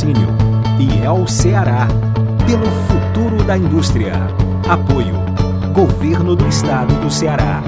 [0.00, 0.28] Patrocínio.
[0.78, 1.86] E é o Ceará.
[2.46, 4.14] Pelo futuro da indústria.
[4.68, 5.14] Apoio.
[5.74, 7.62] Governo do Estado do Ceará.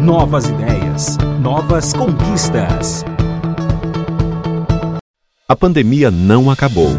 [0.00, 1.16] Novas ideias.
[1.40, 3.04] Novas conquistas.
[5.48, 6.90] A pandemia não acabou.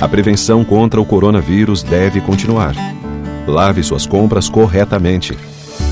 [0.00, 2.74] A prevenção contra o coronavírus deve continuar.
[3.46, 5.36] Lave suas compras corretamente.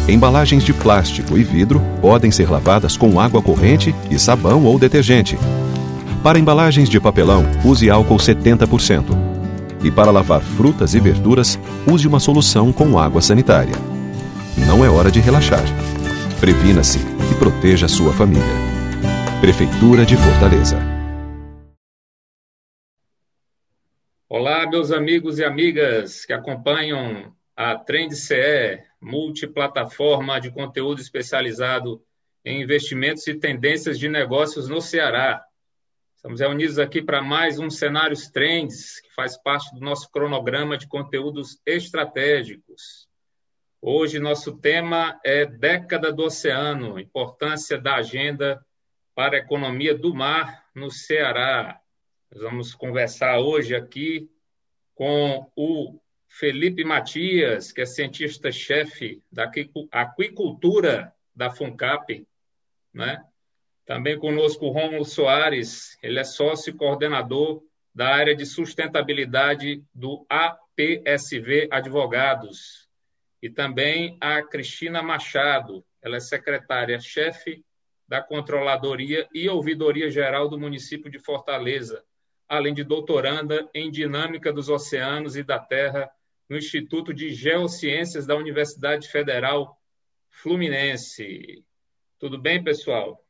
[0.09, 5.37] Embalagens de plástico e vidro podem ser lavadas com água corrente e sabão ou detergente.
[6.23, 9.05] Para embalagens de papelão, use álcool 70%.
[9.85, 13.75] E para lavar frutas e verduras, use uma solução com água sanitária.
[14.67, 15.63] Não é hora de relaxar.
[16.41, 18.43] Previna-se e proteja a sua família.
[19.41, 20.77] Prefeitura de Fortaleza.
[24.29, 32.03] Olá, meus amigos e amigas que acompanham a Trend CE, multiplataforma de conteúdo especializado
[32.45, 35.45] em investimentos e tendências de negócios no Ceará.
[36.19, 40.89] Estamos reunidos aqui para mais um Cenários Trends, que faz parte do nosso cronograma de
[40.89, 43.09] conteúdos estratégicos.
[43.81, 48.61] Hoje, nosso tema é Década do Oceano, importância da agenda
[49.15, 51.81] para a economia do mar no Ceará.
[52.33, 54.29] Nós vamos conversar hoje aqui
[54.97, 59.49] com o Felipe Matias, que é cientista-chefe da
[59.93, 62.27] aquicultura da FUNCAP,
[62.93, 63.25] né?
[63.89, 67.63] Também conosco o Rômulo Soares, ele é sócio e coordenador
[67.95, 72.87] da área de sustentabilidade do APSV Advogados.
[73.41, 77.65] E também a Cristina Machado, ela é secretária-chefe
[78.07, 82.05] da Controladoria e Ouvidoria Geral do município de Fortaleza,
[82.47, 86.11] além de doutoranda em Dinâmica dos Oceanos e da Terra
[86.47, 89.81] no Instituto de Geociências da Universidade Federal
[90.29, 91.65] Fluminense.
[92.19, 93.25] Tudo bem, pessoal?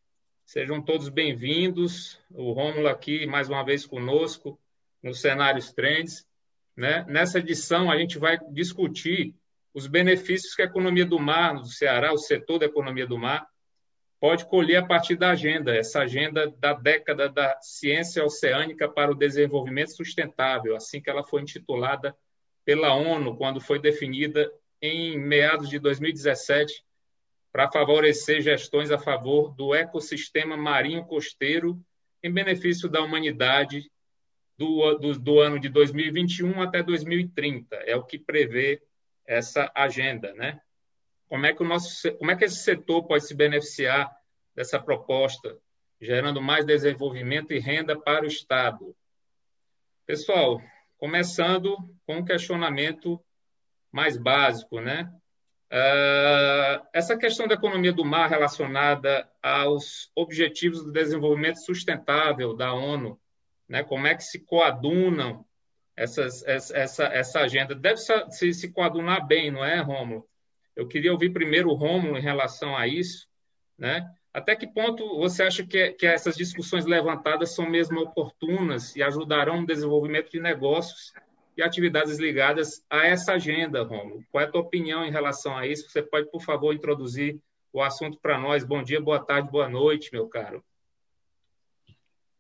[0.48, 2.18] Sejam todos bem-vindos.
[2.30, 4.58] O Rômulo aqui mais uma vez conosco
[5.02, 6.26] no Cenários Trends.
[6.74, 7.04] Né?
[7.06, 9.34] Nessa edição, a gente vai discutir
[9.74, 13.46] os benefícios que a economia do mar do Ceará, o setor da economia do mar,
[14.18, 19.14] pode colher a partir da agenda, essa agenda da década da ciência oceânica para o
[19.14, 22.16] desenvolvimento sustentável, assim que ela foi intitulada
[22.64, 24.50] pela ONU quando foi definida
[24.80, 26.87] em meados de 2017
[27.52, 31.80] para favorecer gestões a favor do ecossistema marinho costeiro
[32.22, 33.90] em benefício da humanidade
[34.56, 37.76] do, do, do, ano de 2021 até 2030.
[37.76, 38.82] É o que prevê
[39.26, 40.60] essa agenda, né?
[41.28, 44.10] Como é que o nosso, como é que esse setor pode se beneficiar
[44.54, 45.56] dessa proposta,
[46.00, 48.96] gerando mais desenvolvimento e renda para o Estado?
[50.06, 50.60] Pessoal,
[50.98, 53.24] Começando com um questionamento
[53.92, 55.08] mais básico, né?
[55.70, 63.20] Uh, essa questão da economia do mar relacionada aos objetivos do desenvolvimento sustentável da ONU,
[63.68, 63.84] né?
[63.84, 65.44] Como é que se coadunam
[65.94, 67.74] essas, essa, essa agenda?
[67.74, 70.26] Deve se, se coadunar bem, não é, Rômulo?
[70.74, 73.28] Eu queria ouvir primeiro o Rômulo em relação a isso,
[73.76, 74.08] né?
[74.32, 79.60] Até que ponto você acha que, que essas discussões levantadas são mesmo oportunas e ajudarão
[79.60, 81.12] no desenvolvimento de negócios
[81.58, 84.22] e atividades ligadas a essa agenda, Romulo?
[84.30, 85.90] Qual é a tua opinião em relação a isso?
[85.90, 87.36] Você pode, por favor, introduzir
[87.72, 88.62] o assunto para nós.
[88.62, 90.62] Bom dia, boa tarde, boa noite, meu caro.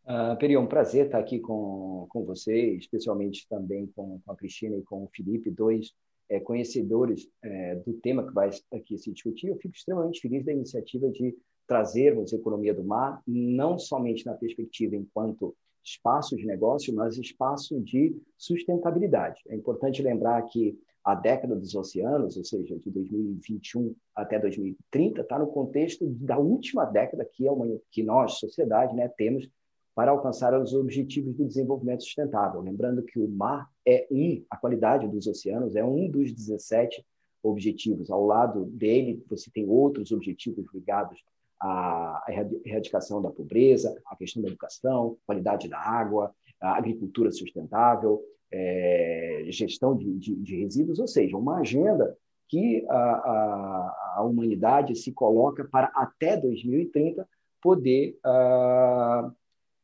[0.04, 4.36] Uh, Peri, é um prazer estar aqui com, com você, especialmente também com, com a
[4.36, 5.92] Cristina e com o Felipe, dois
[6.30, 9.48] é, conhecedores é, do tema que vai aqui se discutir.
[9.48, 11.36] Eu fico extremamente feliz da iniciativa de
[11.66, 18.16] trazermos economia do mar, não somente na perspectiva enquanto espaço de negócio, mas espaço de
[18.36, 19.40] sustentabilidade.
[19.48, 25.38] É importante lembrar que a década dos oceanos, ou seja, de 2021 até 2030, está
[25.38, 29.48] no contexto da última década que, é uma, que nós, sociedade, né, temos
[29.94, 32.60] para alcançar os objetivos do desenvolvimento sustentável.
[32.60, 37.04] Lembrando que o mar é um, a qualidade dos oceanos é um dos 17
[37.42, 38.10] objetivos.
[38.10, 41.24] Ao lado dele, você tem outros objetivos ligados
[41.60, 42.24] a
[42.64, 49.96] erradicação da pobreza, a questão da educação, qualidade da água, a agricultura sustentável, é, gestão
[49.96, 52.16] de, de, de, resíduos, ou seja, uma agenda
[52.48, 57.28] que a, a, a, humanidade se coloca para até 2030
[57.60, 59.30] poder uh,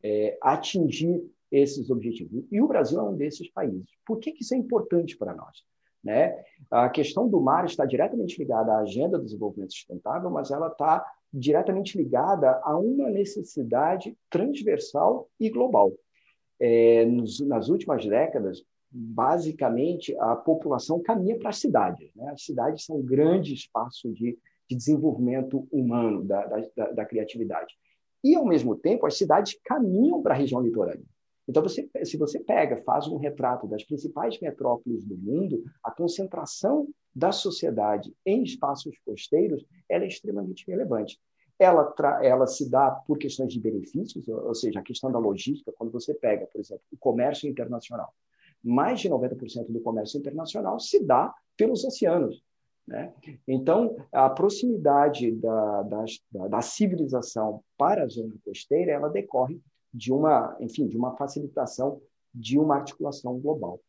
[0.03, 1.23] é, atingir
[1.53, 2.45] esses objetivos.
[2.51, 3.89] E o Brasil é um desses países.
[4.07, 5.63] Por que, que isso é importante para nós?
[6.03, 6.35] Né?
[6.71, 11.05] A questão do mar está diretamente ligada à agenda do desenvolvimento sustentável, mas ela está
[11.35, 15.93] diretamente ligada a uma necessidade transversal e global.
[16.61, 22.15] É, nos, nas últimas décadas, basicamente, a população caminha para as cidades.
[22.15, 22.31] Né?
[22.31, 24.39] As cidades são um grande espaço de,
[24.71, 27.75] de desenvolvimento humano, da, da, da, criatividade.
[28.23, 31.05] E, ao mesmo tempo, as cidades caminham para a região litorânea.
[31.49, 36.89] Então, você, se você pega, faz um retrato das principais metrópoles do mundo, a concentração
[37.15, 41.21] da sociedade em espaços costeiros é extremamente relevante.
[41.59, 45.93] Ela, ela se dá por questões de benefícios, ou seja, a questão da logística, quando
[45.93, 48.13] você pega, por exemplo, o comércio internacional.
[48.63, 52.43] Mais de 90% do comércio internacional se dá pelos oceanos.
[52.87, 53.13] Né?
[53.47, 56.05] Então, a proximidade da, da,
[56.49, 59.59] da, civilização para a zona costeira ela decorre
[59.95, 62.03] de uma, enfim, de uma facilitação
[62.35, 63.81] de uma articulação global.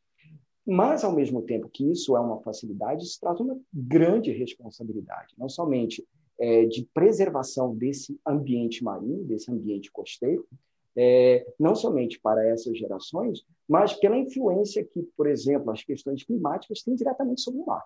[0.65, 5.49] Mas, ao mesmo tempo que isso é uma facilidade, isso traz uma grande responsabilidade, não
[5.49, 6.07] somente
[6.39, 10.47] é, de preservação desse ambiente marinho, desse ambiente costeiro,
[10.95, 16.81] é, não somente para essas gerações, mas pela influência que, por exemplo, as questões climáticas
[16.81, 17.83] têm diretamente sobre o mar.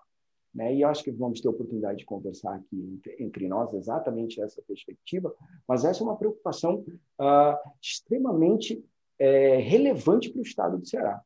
[0.54, 0.74] Né?
[0.74, 5.34] E acho que vamos ter oportunidade de conversar aqui entre, nós exatamente essa perspectiva,
[5.66, 6.84] mas essa é uma preocupação
[7.20, 8.84] uh, extremamente
[9.18, 11.20] é, relevante para o estado do Ceará,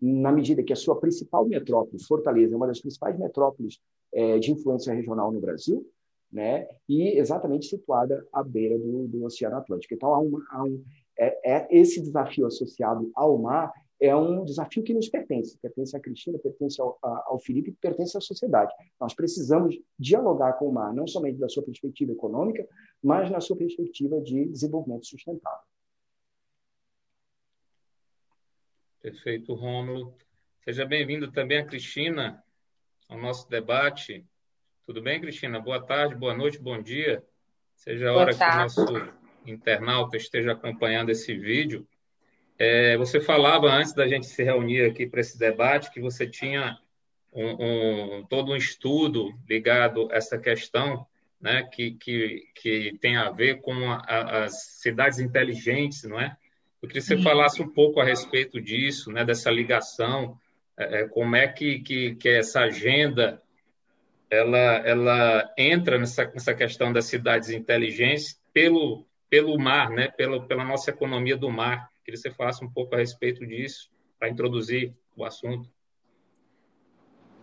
[0.00, 3.80] na medida que a sua principal metrópole, Fortaleza, é uma das principais metrópoles
[4.12, 5.84] é, de influência regional no Brasil,
[6.30, 6.68] né?
[6.88, 9.94] e exatamente situada à beira do, do Oceano Atlântico.
[9.94, 10.84] Então, há, uma, há um,
[11.18, 16.00] é, é, esse desafio associado ao mar é um desafio que nos pertence, pertence à
[16.00, 18.72] Cristina, pertence ao, ao Felipe, pertence à sociedade.
[19.00, 22.66] Nós precisamos dialogar com o mar, não somente da sua perspectiva econômica,
[23.02, 25.66] mas na sua perspectiva de desenvolvimento sustentável.
[29.00, 30.14] Perfeito, Rômulo.
[30.64, 32.42] Seja bem-vindo também a Cristina
[33.08, 34.24] ao nosso debate.
[34.84, 35.60] Tudo bem, Cristina?
[35.60, 37.24] Boa tarde, boa noite, bom dia.
[37.74, 38.84] Seja a hora que o nosso
[39.46, 41.86] internauta esteja acompanhando esse vídeo.
[42.58, 46.76] É, você falava antes da gente se reunir aqui para esse debate que você tinha
[47.32, 51.06] um, um, todo um estudo ligado a essa questão,
[51.40, 56.36] né, que, que, que tem a ver com a, a, as cidades inteligentes, não é?
[56.82, 60.38] Eu queria que você falasse um pouco a respeito disso, né, dessa ligação,
[60.76, 63.40] é, é, como é que, que, que essa agenda
[64.30, 70.64] ela, ela entra nessa, nessa questão das cidades inteligentes pelo, pelo mar, né, pela, pela
[70.64, 71.90] nossa economia do mar.
[72.08, 75.68] Queria que você falasse um pouco a respeito disso, para introduzir o assunto.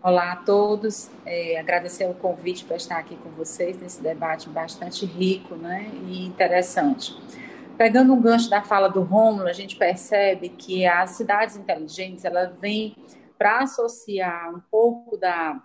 [0.01, 5.05] Olá a todos, é, agradecer o convite para estar aqui com vocês nesse debate bastante
[5.05, 7.15] rico né, e interessante.
[7.77, 12.47] Pegando um gancho da fala do Rômulo, a gente percebe que as cidades inteligentes ela
[12.59, 12.95] vem
[13.37, 15.61] para associar um pouco da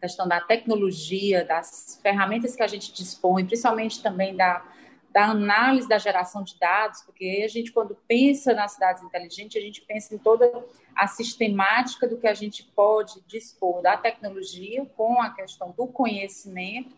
[0.00, 4.64] questão da tecnologia, das ferramentas que a gente dispõe, principalmente também da
[5.12, 9.64] da análise da geração de dados, porque a gente, quando pensa nas cidades inteligentes, a
[9.64, 10.64] gente pensa em toda
[10.94, 16.96] a sistemática do que a gente pode dispor da tecnologia com a questão do conhecimento,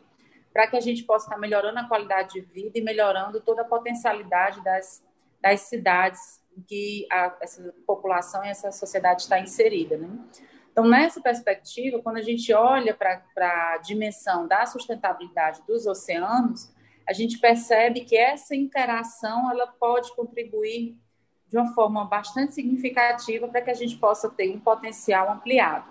[0.52, 3.64] para que a gente possa estar melhorando a qualidade de vida e melhorando toda a
[3.64, 5.02] potencialidade das,
[5.40, 9.96] das cidades em que a, essa população e essa sociedade está inserida.
[9.96, 10.10] Né?
[10.70, 13.22] Então, nessa perspectiva, quando a gente olha para
[13.74, 16.70] a dimensão da sustentabilidade dos oceanos,
[17.06, 20.96] a gente percebe que essa interação ela pode contribuir
[21.48, 25.90] de uma forma bastante significativa para que a gente possa ter um potencial ampliado.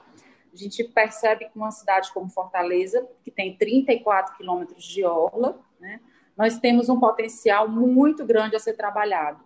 [0.51, 5.99] A gente percebe que uma cidade como Fortaleza, que tem 34 quilômetros de orla, né,
[6.35, 9.44] nós temos um potencial muito grande a ser trabalhado.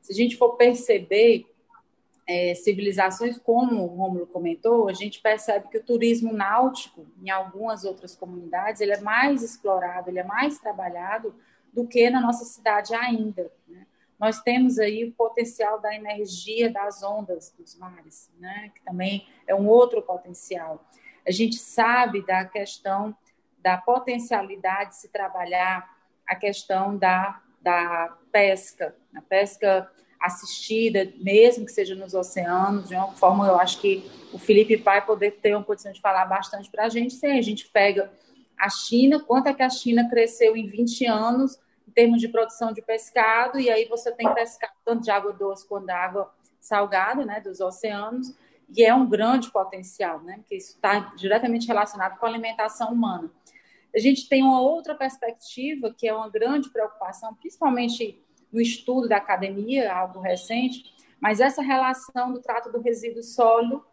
[0.00, 1.46] Se a gente for perceber
[2.28, 7.84] é, civilizações, como o Rômulo comentou, a gente percebe que o turismo náutico, em algumas
[7.84, 11.34] outras comunidades, ele é mais explorado, ele é mais trabalhado
[11.72, 13.50] do que na nossa cidade ainda.
[13.66, 13.86] Né?
[14.20, 18.70] Nós temos aí o potencial da energia das ondas dos mares, né?
[18.74, 20.86] que também é um outro potencial.
[21.26, 23.16] A gente sabe da questão
[23.58, 31.72] da potencialidade de se trabalhar a questão da, da pesca, a pesca assistida, mesmo que
[31.72, 35.64] seja nos oceanos, de uma forma, eu acho que o Felipe Pai poder ter uma
[35.64, 38.10] condição de falar bastante para a gente, sim, a gente pega
[38.58, 42.72] a China, quanto é que a China cresceu em 20 anos em termos de produção
[42.72, 47.24] de pescado, e aí você tem pescado tanto de água doce quanto de água salgada,
[47.24, 48.34] né, dos oceanos,
[48.76, 53.30] e é um grande potencial, né, porque isso está diretamente relacionado com a alimentação humana.
[53.94, 58.20] A gente tem uma outra perspectiva, que é uma grande preocupação, principalmente
[58.52, 63.84] no estudo da academia, algo recente, mas essa relação do trato do resíduo sólido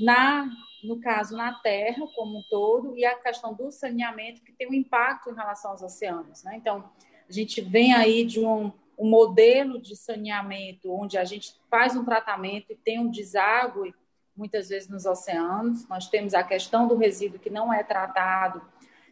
[0.00, 0.48] na
[0.84, 4.74] no caso na Terra como um todo e a questão do saneamento que tem um
[4.74, 6.56] impacto em relação aos oceanos, né?
[6.56, 6.84] Então
[7.28, 12.04] a gente vem aí de um, um modelo de saneamento onde a gente faz um
[12.04, 13.94] tratamento e tem um deságue
[14.36, 15.88] muitas vezes nos oceanos.
[15.88, 18.62] Nós temos a questão do resíduo que não é tratado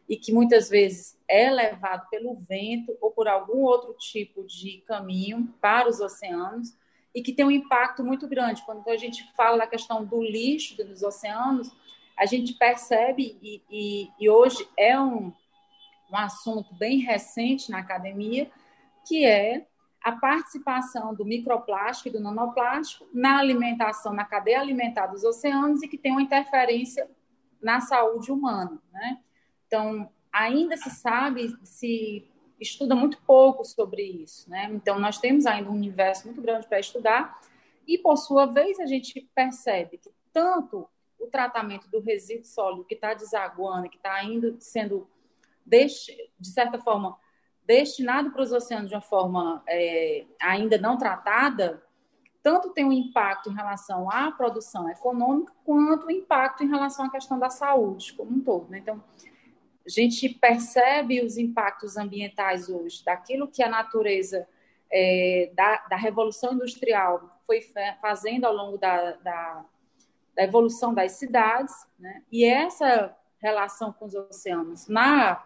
[0.08, 5.52] e que muitas vezes é levado pelo vento ou por algum outro tipo de caminho
[5.60, 6.76] para os oceanos.
[7.14, 8.64] e que tem um impacto muito grande.
[8.66, 11.70] Quando a gente fala da questão do lixo dos oceanos,
[12.16, 15.32] a gente percebe, e, e, e hoje é um,
[16.10, 18.50] um assunto bem recente na academia,
[19.06, 19.64] que é
[20.02, 25.88] a participação do microplástico e do nanoplástico na alimentação, na cadeia alimentar dos oceanos e
[25.88, 27.08] que tem uma interferência
[27.60, 28.82] na saúde humana.
[28.92, 29.18] Né?
[29.66, 32.28] Então, ainda se sabe, se
[32.60, 34.48] estuda muito pouco sobre isso.
[34.50, 34.68] Né?
[34.72, 37.40] Então, nós temos ainda um universo muito grande para estudar
[37.86, 42.94] e, por sua vez, a gente percebe que tanto o tratamento do resíduo sólido que
[42.94, 45.08] está desaguando, que está indo sendo,
[45.64, 45.86] de,
[46.38, 47.16] de certa forma,
[47.66, 51.82] destinado para os oceanos de uma forma é, ainda não tratada,
[52.42, 57.10] tanto tem um impacto em relação à produção econômica, quanto o impacto em relação à
[57.10, 58.68] questão da saúde como um todo.
[58.68, 58.78] Né?
[58.78, 59.02] Então,
[59.86, 64.46] a gente percebe os impactos ambientais hoje, daquilo que a natureza
[64.90, 67.60] é, da, da, Revolução Industrial foi
[68.00, 69.64] fazendo ao longo da, da,
[70.34, 72.22] da evolução das cidades, né?
[72.32, 75.44] e essa relação com os oceanos na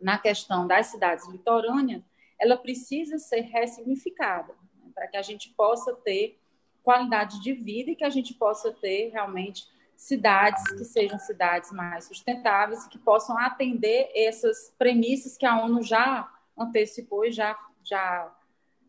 [0.00, 2.02] na questão das cidades litorâneas,
[2.38, 6.38] ela precisa ser ressignificada, né, para que a gente possa ter
[6.82, 9.66] qualidade de vida e que a gente possa ter realmente
[9.98, 15.82] cidades que sejam cidades mais sustentáveis e que possam atender essas premissas que a ONU
[15.82, 18.32] já antecipou e já, já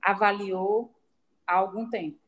[0.02, 0.96] avaliou
[1.48, 2.20] há algum tempo.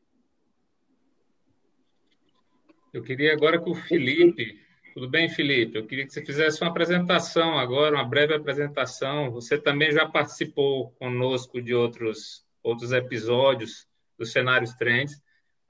[2.92, 4.60] Eu queria agora que o Felipe
[4.92, 5.78] tudo bem, Felipe?
[5.78, 9.30] Eu queria que você fizesse uma apresentação agora, uma breve apresentação.
[9.30, 13.86] Você também já participou conosco de outros, outros episódios
[14.18, 15.14] dos cenários trends.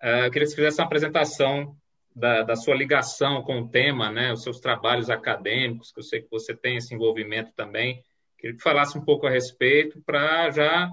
[0.02, 1.76] Uh, eu queria que você fizesse uma apresentação
[2.14, 4.33] da, da, sua ligação com o tema, né?
[4.33, 8.02] os seus trabalhos acadêmicos, que eu sei que você tem esse envolvimento também.
[8.38, 10.90] Queria que falasse um pouco a respeito para já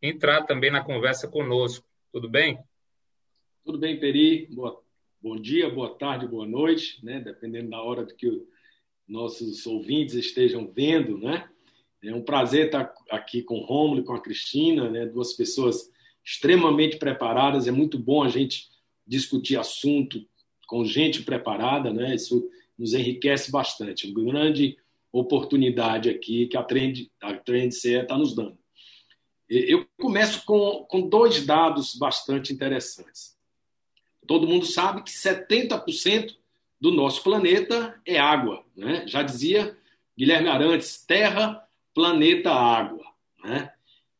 [0.00, 1.86] entrar também na conversa conosco.
[2.12, 2.58] Tudo bem?
[3.64, 4.46] Tudo bem, Peri.
[4.50, 4.84] Boa
[5.24, 7.18] bom dia, boa tarde, boa noite, né?
[7.18, 8.42] dependendo da hora que
[9.08, 11.16] nossos ouvintes estejam vendo.
[11.16, 11.48] Né?
[12.02, 15.06] É um prazer estar aqui com o Romulo e com a Cristina, né?
[15.06, 15.90] duas pessoas
[16.22, 17.66] extremamente preparadas.
[17.66, 18.68] É muito bom a gente
[19.06, 20.22] discutir assunto
[20.66, 22.14] com gente preparada, né?
[22.14, 24.10] isso nos enriquece bastante.
[24.10, 24.76] Uma grande
[25.12, 28.58] oportunidade aqui que a Trend, a Trend está nos dando.
[29.48, 33.36] Eu começo com, com dois dados bastante interessantes.
[34.26, 36.34] Todo mundo sabe que 70%
[36.80, 38.64] do nosso planeta é água.
[38.74, 39.06] Né?
[39.06, 39.76] Já dizia
[40.16, 41.62] Guilherme Arantes: terra,
[41.94, 43.04] planeta, água.
[43.44, 43.70] Né?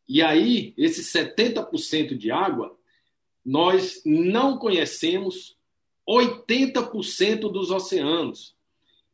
[0.08, 2.78] E aí, esse 70% de água,
[3.44, 5.56] nós não conhecemos
[6.08, 8.54] 80% dos oceanos.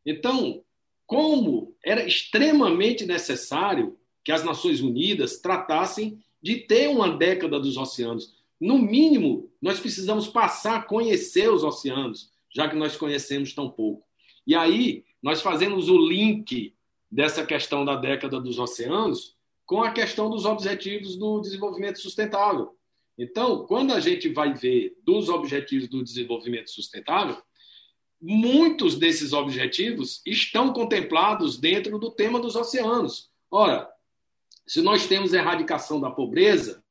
[0.05, 0.63] Então,
[1.07, 8.35] como era extremamente necessário que as Nações Unidas tratassem de ter uma década dos oceanos,
[8.61, 14.07] no mínimo, nós precisamos passar a conhecer os oceanos, já que nós conhecemos tão pouco.
[14.47, 16.75] E aí, nós fazemos o link
[17.11, 22.75] dessa questão da década dos oceanos com a questão dos objetivos do desenvolvimento sustentável.
[23.23, 27.37] Então, quando a gente vai ver dos objetivos do desenvolvimento sustentável,
[28.19, 33.31] muitos desses objetivos estão contemplados dentro do tema dos oceanos.
[33.51, 33.87] Ora,
[34.67, 36.83] se nós temos erradicação da pobreza,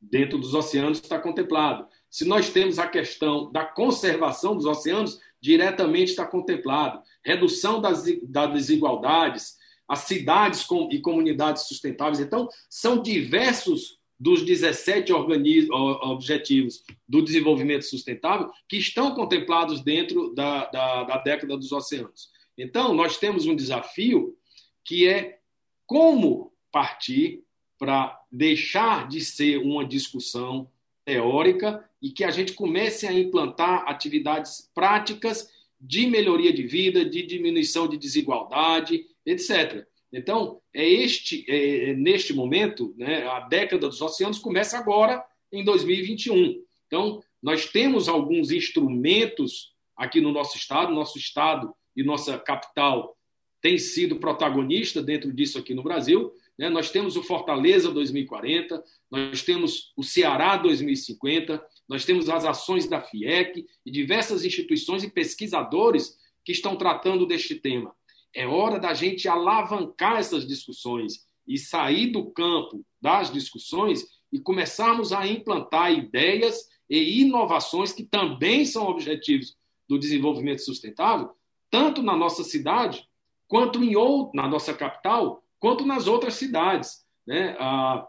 [0.00, 1.86] dentro dos oceanos está contemplado.
[2.08, 7.02] Se nós temos a questão da conservação dos oceanos, diretamente está contemplado.
[7.22, 12.18] Redução das, das desigualdades, as cidades com, e comunidades sustentáveis.
[12.18, 21.04] Então, são diversos dos 17 objetivos do desenvolvimento sustentável que estão contemplados dentro da, da,
[21.04, 22.30] da década dos oceanos.
[22.56, 24.36] Então, nós temos um desafio
[24.84, 25.38] que é
[25.86, 27.44] como partir
[27.78, 30.68] para deixar de ser uma discussão
[31.04, 35.48] teórica e que a gente comece a implantar atividades práticas
[35.80, 39.86] de melhoria de vida, de diminuição de desigualdade, etc.
[40.12, 45.64] Então, é este, é, é, neste momento, né, a década dos oceanos começa agora, em
[45.64, 46.62] 2021.
[46.86, 53.16] Então, nós temos alguns instrumentos aqui no nosso estado, nosso estado e nossa capital
[53.60, 56.68] tem sido protagonista dentro disso aqui no Brasil, né?
[56.68, 63.00] Nós temos o Fortaleza 2040, nós temos o Ceará 2050, nós temos as ações da
[63.00, 67.94] FIEC e diversas instituições e pesquisadores que estão tratando deste tema.
[68.34, 75.12] É hora da gente alavancar essas discussões e sair do campo das discussões e começarmos
[75.12, 79.56] a implantar ideias e inovações que também são objetivos
[79.88, 81.30] do desenvolvimento sustentável,
[81.70, 83.08] tanto na nossa cidade
[83.46, 83.94] quanto em
[84.34, 87.04] na nossa capital, quanto nas outras cidades.
[87.26, 87.56] Né?
[87.58, 88.06] A,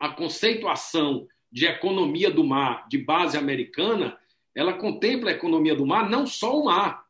[0.00, 4.18] a conceituação de economia do mar de base americana,
[4.54, 7.01] ela contempla a economia do mar, não só o mar.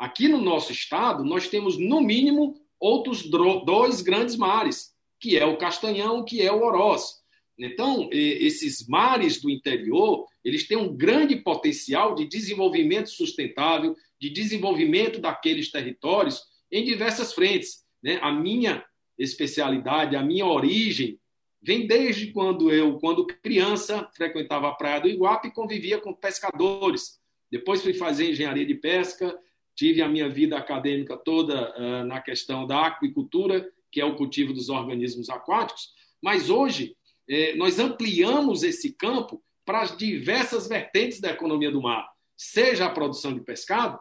[0.00, 5.58] Aqui no nosso estado, nós temos, no mínimo, outros dois grandes mares, que é o
[5.58, 7.16] Castanhão, que é o Oroz.
[7.58, 15.20] Então, esses mares do interior, eles têm um grande potencial de desenvolvimento sustentável, de desenvolvimento
[15.20, 16.40] daqueles territórios
[16.72, 17.84] em diversas frentes.
[18.02, 18.18] Né?
[18.22, 18.82] A minha
[19.18, 21.20] especialidade, a minha origem,
[21.60, 27.20] vem desde quando eu, quando criança, frequentava a praia do Iguape e convivia com pescadores.
[27.50, 29.38] Depois fui fazer engenharia de pesca,
[29.74, 34.52] tive a minha vida acadêmica toda uh, na questão da aquicultura, que é o cultivo
[34.52, 35.90] dos organismos aquáticos,
[36.22, 36.96] mas hoje
[37.28, 42.90] é, nós ampliamos esse campo para as diversas vertentes da economia do mar, seja a
[42.90, 43.98] produção de pescado,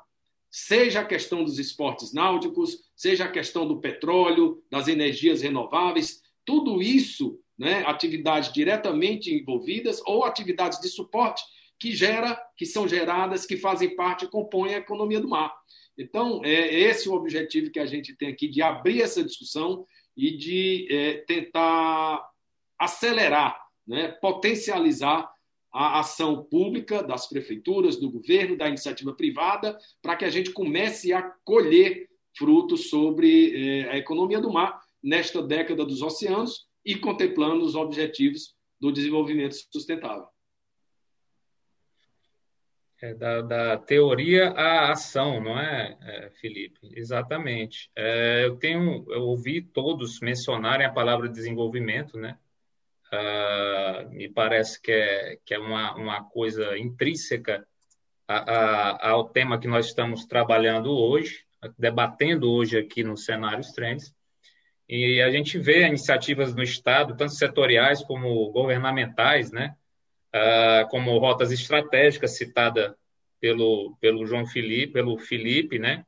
[0.52, 6.82] seja a questão dos esportes náuticos, seja a questão do petróleo, das energias renováveis, tudo
[6.82, 11.44] isso, né, atividades diretamente envolvidas ou atividades de suporte
[11.80, 15.54] que gera, que são geradas, que fazem parte e compõem a economia do mar.
[15.98, 20.36] Então, é esse o objetivo que a gente tem aqui de abrir essa discussão e
[20.36, 22.26] de é, tentar
[22.78, 25.30] acelerar, né, potencializar
[25.72, 31.14] a ação pública das prefeituras, do governo, da iniciativa privada, para que a gente comece
[31.14, 37.64] a colher frutos sobre eh, a economia do mar nesta década dos oceanos e contemplando
[37.64, 40.26] os objetivos do desenvolvimento sustentável.
[43.02, 46.80] É, da, da, teoria à ação, não é, é Felipe?
[46.94, 47.90] Exatamente.
[47.96, 52.38] É, eu tenho, eu ouvi todos mencionarem a palavra desenvolvimento, né?
[53.12, 57.66] Uh, me parece que é, que é uma, uma coisa intrínseca
[58.28, 61.44] a, a, ao tema que nós estamos trabalhando hoje,
[61.78, 64.14] debatendo hoje aqui no cenário Trends.
[64.88, 69.76] E a gente vê iniciativas no Estado, tanto setoriais como governamentais, né?
[70.36, 72.96] Uh, como rotas estratégicas citada
[73.40, 76.06] pelo, pelo João Felipe, pelo Felipe, né?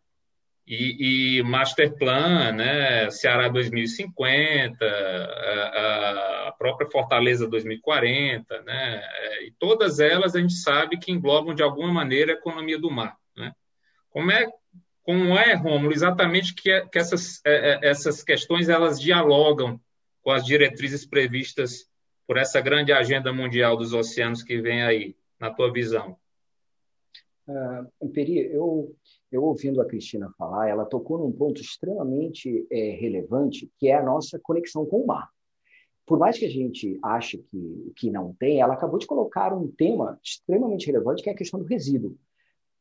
[0.68, 3.10] E, e Master Plan, né?
[3.10, 9.02] Ceará 2050, a, a própria Fortaleza 2040, né?
[9.04, 12.92] É, e todas elas a gente sabe que englobam de alguma maneira a economia do
[12.92, 13.18] mar.
[13.36, 13.52] Né?
[14.10, 14.48] Como é,
[15.04, 19.80] como é, Rômulo, exatamente que, que essas, é, é, essas questões elas dialogam
[20.22, 21.88] com as diretrizes previstas
[22.32, 26.16] por essa grande agenda mundial dos oceanos que vem aí, na tua visão?
[27.46, 28.96] Uh, Peri, eu,
[29.30, 34.02] eu ouvindo a Cristina falar, ela tocou num ponto extremamente é, relevante, que é a
[34.02, 35.30] nossa conexão com o mar
[36.06, 39.68] por mais que a gente ache que, que não tem, ela acabou de colocar um
[39.70, 42.18] tema extremamente relevante, que é a questão do resíduo.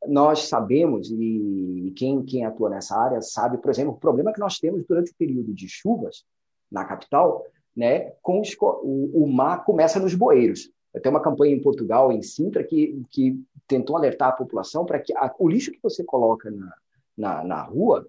[0.07, 4.59] Nós sabemos, e quem, quem atua nessa área sabe, por exemplo, o problema que nós
[4.59, 6.25] temos durante o período de chuvas
[6.71, 7.45] na capital,
[7.77, 10.71] né, com os, o, o mar começa nos bueiros.
[11.03, 15.13] Tem uma campanha em Portugal, em Sintra, que, que tentou alertar a população para que
[15.17, 16.75] a, o lixo que você coloca na,
[17.17, 18.09] na, na rua,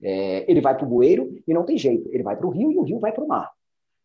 [0.00, 2.72] é, ele vai para o bueiro e não tem jeito, ele vai para o rio
[2.72, 3.52] e o rio vai para o mar.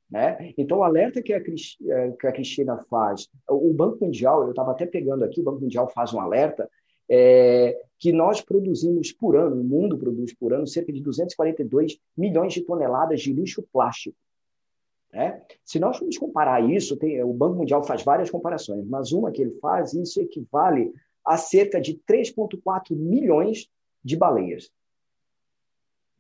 [0.10, 0.54] Né?
[0.58, 4.72] Então, o alerta que a, eh, que a Cristina faz, o Banco Mundial, eu estava
[4.72, 6.70] até pegando aqui, o Banco Mundial faz um alerta
[7.10, 12.54] é, que nós produzimos por ano, o mundo produz por ano, cerca de 242 milhões
[12.54, 14.16] de toneladas de lixo plástico.
[15.18, 15.42] Né?
[15.66, 19.42] Se nós formos comparar isso, tem, o Banco Mundial faz várias comparações, mas uma que
[19.42, 20.94] ele faz, isso equivale
[21.26, 23.68] a cerca de 3,4 milhões
[24.04, 24.72] de baleias.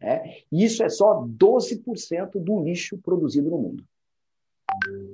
[0.02, 0.38] Né?
[0.52, 3.84] Isso é só 12% do lixo produzido no mundo,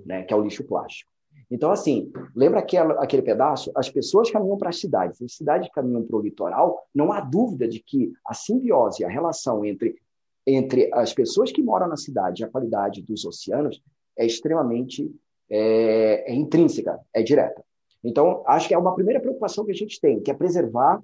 [0.06, 0.24] né?
[0.24, 1.12] que é o lixo plástico.
[1.52, 2.66] Então, assim, lembra
[3.00, 3.70] aquele pedaço?
[3.76, 6.88] As pessoas caminham para as cidades, as cidades caminham para o litoral.
[6.96, 10.02] Não há dúvida de que a simbiose, a relação entre,
[10.46, 13.82] entre as pessoas que moram na cidade e a qualidade dos oceanos
[14.18, 15.10] é extremamente
[15.50, 17.64] é, é intrínseca, é direta.
[18.04, 21.02] Então, acho que é uma primeira preocupação que a gente tem, que é preservar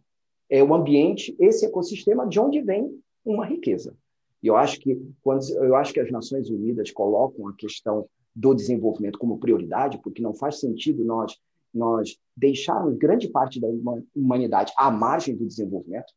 [0.49, 3.95] é, o ambiente, esse ecossistema de onde vem uma riqueza.
[4.41, 8.54] E eu acho que quando eu acho que as Nações Unidas colocam a questão do
[8.54, 11.38] desenvolvimento como prioridade, porque não faz sentido nós
[11.71, 13.67] nós deixarmos grande parte da
[14.15, 16.12] humanidade à margem do desenvolvimento.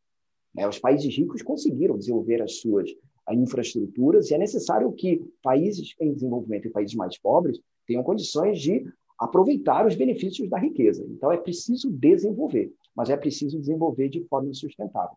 [0.54, 0.66] Né?
[0.66, 2.90] Os países ricos conseguiram desenvolver as suas
[3.30, 8.84] infraestruturas e é necessário que países em desenvolvimento e países mais pobres tenham condições de
[9.18, 11.04] aproveitar os benefícios da riqueza.
[11.08, 15.16] Então é preciso desenvolver, mas é preciso desenvolver de forma sustentável.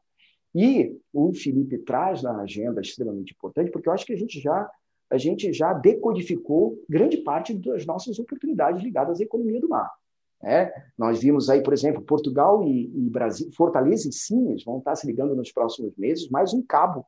[0.54, 4.70] E o Felipe traz na agenda extremamente importante, porque eu acho que a gente já
[5.08, 9.92] a gente já decodificou grande parte das nossas oportunidades ligadas à economia do mar.
[10.44, 14.96] É, nós vimos aí, por exemplo, Portugal e, e, Brasil, Fortaleza e Sines vão estar
[14.96, 17.06] se ligando nos próximos meses, mais um cabo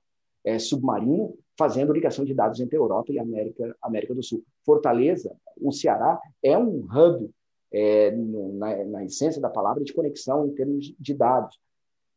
[0.47, 4.43] é, submarino fazendo ligação de dados entre Europa e América, América do Sul.
[4.65, 7.29] Fortaleza, o Ceará, é um hub
[7.71, 11.59] é, na, na, essência da palavra, de conexão em termos de dados.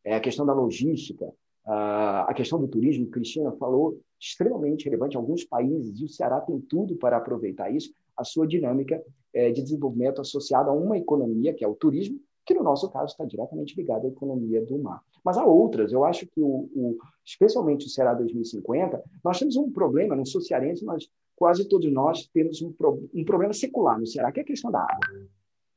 [0.05, 1.33] É a questão da logística,
[1.67, 5.17] a, a questão do turismo, Cristina falou, extremamente relevante.
[5.17, 9.03] Alguns países, e o Ceará tem tudo para aproveitar isso, a sua dinâmica
[9.35, 13.13] é, de desenvolvimento associada a uma economia, que é o turismo, que no nosso caso
[13.13, 15.01] está diretamente ligado à economia do mar.
[15.25, 19.71] Mas há outras, eu acho que, o, o especialmente o Ceará 2050, nós temos um
[19.71, 22.75] problema, não sou cearense, mas quase todos nós temos um,
[23.15, 25.29] um problema secular no Ceará, que é a questão da água,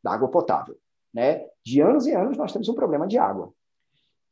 [0.03, 0.75] da água potável.
[1.13, 1.45] Né?
[1.63, 3.53] De anos e anos nós temos um problema de água.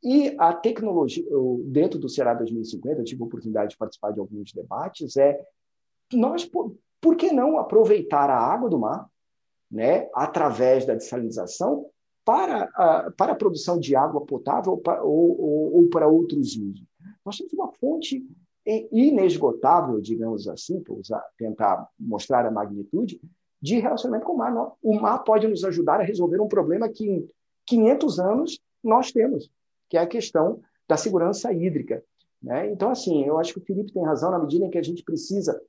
[0.02, 1.24] E a tecnologia,
[1.66, 5.40] dentro do Ceará 2050, eu tive a oportunidade de participar de alguns debates, é
[6.12, 9.08] nós, por, por que não aproveitar a água do mar,
[9.70, 11.86] né, através da dessalinização,
[12.24, 16.84] para a, para a produção de água potável ou, ou, ou para outros usos.
[17.24, 18.24] Nós temos uma fonte
[18.64, 23.20] inesgotável, digamos assim, para usar, tentar mostrar a magnitude,
[23.60, 24.72] de relacionamento com o mar.
[24.82, 27.28] O mar pode nos ajudar a resolver um problema que em
[27.66, 29.50] 500 anos nós temos,
[29.88, 32.02] que é a questão da segurança hídrica.
[32.42, 32.70] Né?
[32.70, 35.02] Então, assim, eu acho que o Felipe tem razão na medida em que a gente
[35.04, 35.60] precisa.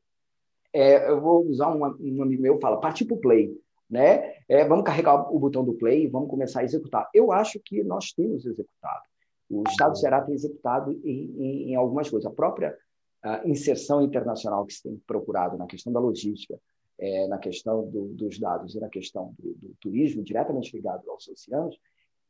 [0.72, 3.56] É, eu vou usar um, um amigo meu fala, partir para o play
[3.90, 4.36] né?
[4.48, 7.10] É, vamos carregar o botão do play e vamos começar a executar.
[7.14, 9.04] Eu acho que nós temos executado.
[9.50, 12.30] O Estado do Ceará tem executado em, em, em algumas coisas.
[12.30, 12.76] A própria
[13.24, 16.60] a inserção internacional que se tem procurado na questão da logística,
[17.00, 21.28] é, na questão do, dos dados e na questão do, do, turismo, diretamente ligado aos
[21.28, 21.80] oceanos,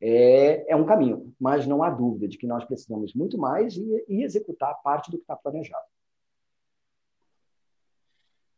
[0.00, 1.34] é, é, um caminho.
[1.38, 5.16] Mas não há dúvida de que nós precisamos muito mais e, e executar parte do
[5.16, 5.84] que está planejado.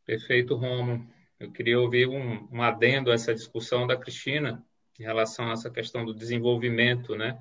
[0.04, 1.15] Perfeito, Romo.
[1.38, 4.64] Eu queria ouvir um, um adendo a essa discussão da Cristina
[4.98, 7.38] em relação a essa questão do desenvolvimento, né?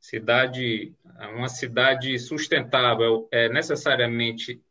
[0.00, 0.94] Cidade,
[1.34, 4.62] uma cidade sustentável é necessariamente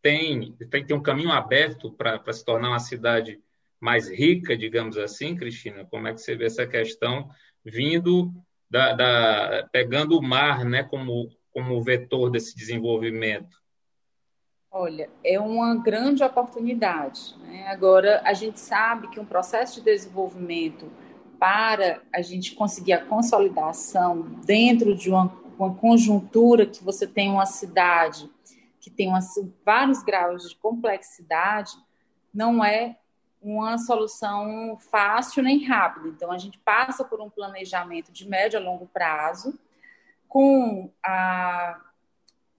[0.00, 3.40] tem tem que ter um caminho aberto para se tornar uma cidade
[3.80, 5.84] mais rica, digamos assim, Cristina.
[5.84, 7.28] Como é que você vê essa questão
[7.64, 8.32] vindo
[8.70, 13.60] da, da pegando o mar, né, como como vetor desse desenvolvimento?
[14.80, 17.34] Olha, é uma grande oportunidade.
[17.40, 17.66] Né?
[17.66, 20.88] Agora, a gente sabe que um processo de desenvolvimento
[21.36, 27.44] para a gente conseguir a consolidação dentro de uma, uma conjuntura que você tem uma
[27.44, 28.30] cidade
[28.78, 29.18] que tem uma,
[29.64, 31.72] vários graus de complexidade,
[32.32, 32.96] não é
[33.42, 36.06] uma solução fácil nem rápida.
[36.06, 39.58] Então, a gente passa por um planejamento de médio a longo prazo,
[40.28, 41.80] com a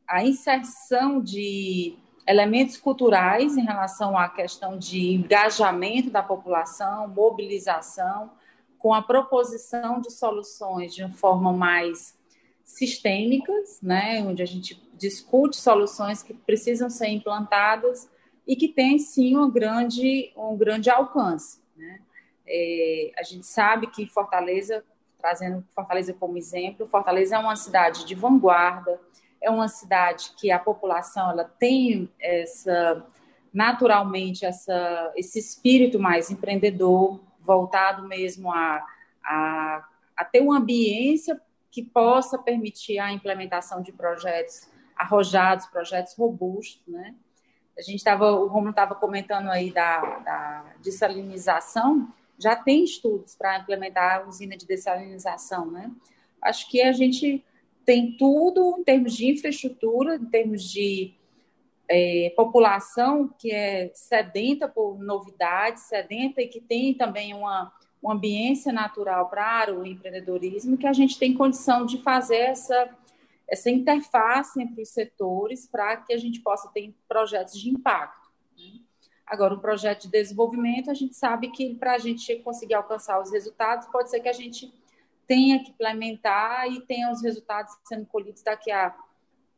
[0.10, 1.96] a inserção de
[2.30, 8.30] elementos culturais em relação à questão de engajamento da população, mobilização,
[8.78, 12.16] com a proposição de soluções de uma forma mais
[12.64, 18.08] sistêmicas, né, onde a gente discute soluções que precisam ser implantadas
[18.46, 21.60] e que tem sim um grande, um grande alcance.
[21.76, 22.00] Né?
[22.48, 24.84] É, a gente sabe que Fortaleza,
[25.18, 29.02] trazendo Fortaleza como exemplo, Fortaleza é uma cidade de vanguarda,
[29.42, 33.06] é uma cidade que a população ela tem essa
[33.54, 38.86] naturalmente essa, esse espírito mais empreendedor, voltado mesmo a,
[39.24, 46.86] a, a ter uma ambiência que possa permitir a implementação de projetos arrojados, projetos robustos,
[46.88, 47.16] né?
[47.78, 53.60] A gente estava, o Romulo estava comentando aí da, da dessalinização, já tem estudos para
[53.60, 55.90] implementar a usina de dessalinização, né?
[56.42, 57.44] Acho que a gente
[57.86, 61.14] tem tudo em termos de infraestrutura, em termos de
[61.90, 68.72] é, população que é sedenta por novidades, sedenta e que tem também uma, uma ambiência
[68.72, 72.96] natural para o empreendedorismo, que a gente tem condição de fazer essa,
[73.48, 78.30] essa interface entre os setores para que a gente possa ter projetos de impacto.
[78.56, 78.80] Né?
[79.26, 83.32] Agora, um projeto de desenvolvimento, a gente sabe que para a gente conseguir alcançar os
[83.32, 84.72] resultados, pode ser que a gente
[85.30, 88.98] tenha que implementar e tenha os resultados sendo colhidos daqui a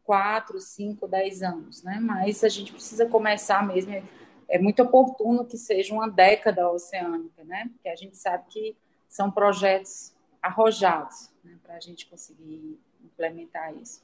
[0.04, 1.98] quatro, cinco, dez anos, né?
[2.02, 4.04] Mas a gente precisa começar mesmo.
[4.50, 7.70] É muito oportuno que seja uma década oceânica, né?
[7.72, 8.76] Porque a gente sabe que
[9.08, 11.58] são projetos arrojados né?
[11.64, 14.04] para a gente conseguir implementar isso.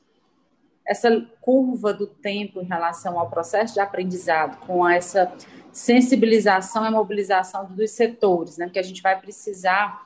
[0.86, 1.10] Essa
[1.42, 5.30] curva do tempo em relação ao processo de aprendizado, com essa
[5.74, 8.68] sensibilização e mobilização dos setores, né?
[8.68, 10.06] Porque a gente vai precisar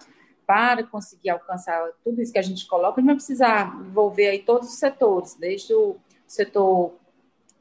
[0.51, 4.39] para conseguir alcançar tudo isso que a gente coloca, a gente vai precisar envolver aí
[4.39, 5.95] todos os setores, desde o
[6.27, 6.93] setor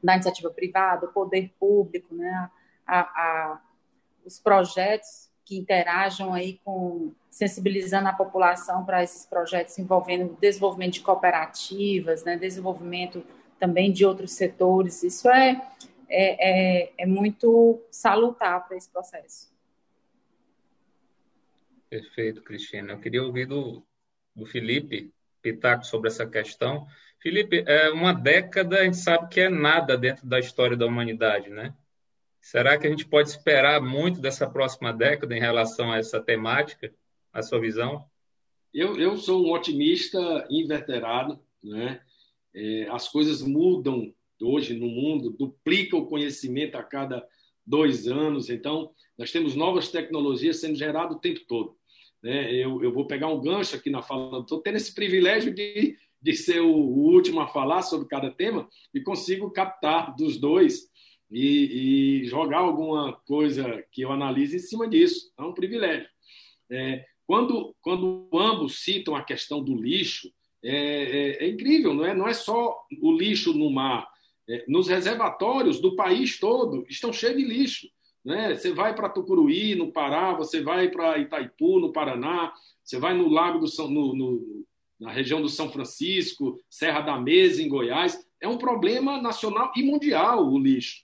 [0.03, 2.49] da iniciativa privada, o poder público, né,
[2.85, 3.61] a, a,
[4.25, 10.99] os projetos que interajam aí com sensibilizando a população para esses projetos envolvendo desenvolvimento de
[11.01, 13.23] cooperativas, né, desenvolvimento
[13.57, 15.01] também de outros setores.
[15.01, 15.65] Isso é,
[16.09, 19.49] é, é, é muito salutar para esse processo.
[21.91, 22.93] Perfeito, Cristina.
[22.93, 23.85] Eu queria ouvir do,
[24.33, 26.87] do Felipe Pitaco sobre essa questão.
[27.19, 31.49] Felipe, é uma década a gente sabe que é nada dentro da história da humanidade,
[31.49, 31.75] né?
[32.39, 36.93] Será que a gente pode esperar muito dessa próxima década em relação a essa temática,
[37.33, 38.05] a sua visão?
[38.73, 41.99] Eu, eu sou um otimista inveterado, né?
[42.53, 47.27] É, as coisas mudam hoje no mundo, duplica o conhecimento a cada
[47.67, 51.80] dois anos, então nós temos novas tecnologias sendo geradas o tempo todo.
[52.21, 52.53] Né?
[52.53, 56.33] Eu, eu vou pegar um gancho aqui na fala, estou tendo esse privilégio de, de
[56.35, 60.89] ser o, o último a falar sobre cada tema e consigo captar dos dois
[61.31, 65.31] e, e, jogar alguma coisa que eu analise em cima disso.
[65.37, 66.09] É um privilégio.
[66.69, 70.31] É, quando, quando ambos citam a questão do lixo,
[70.63, 72.13] é, é, é incrível, não é?
[72.13, 74.07] Não é só o lixo no mar.
[74.49, 77.87] É, nos reservatórios do país todo estão cheios de lixo.
[78.23, 78.55] Né?
[78.55, 82.53] Você vai para Tucuruí, no Pará, você vai para Itaipu, no Paraná,
[82.83, 84.65] você vai no Lago do São, no, no,
[84.99, 88.23] na região do São Francisco, Serra da Mesa, em Goiás.
[88.39, 91.03] É um problema nacional e mundial o lixo.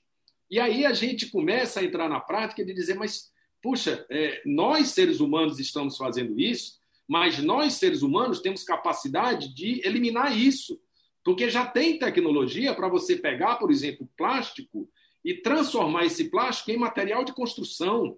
[0.50, 4.90] E aí a gente começa a entrar na prática de dizer, mas, puxa, é, nós
[4.90, 6.78] seres humanos estamos fazendo isso,
[7.08, 10.80] mas nós seres humanos temos capacidade de eliminar isso.
[11.24, 14.90] Porque já tem tecnologia para você pegar, por exemplo, plástico
[15.24, 18.18] e transformar esse plástico em material de construção.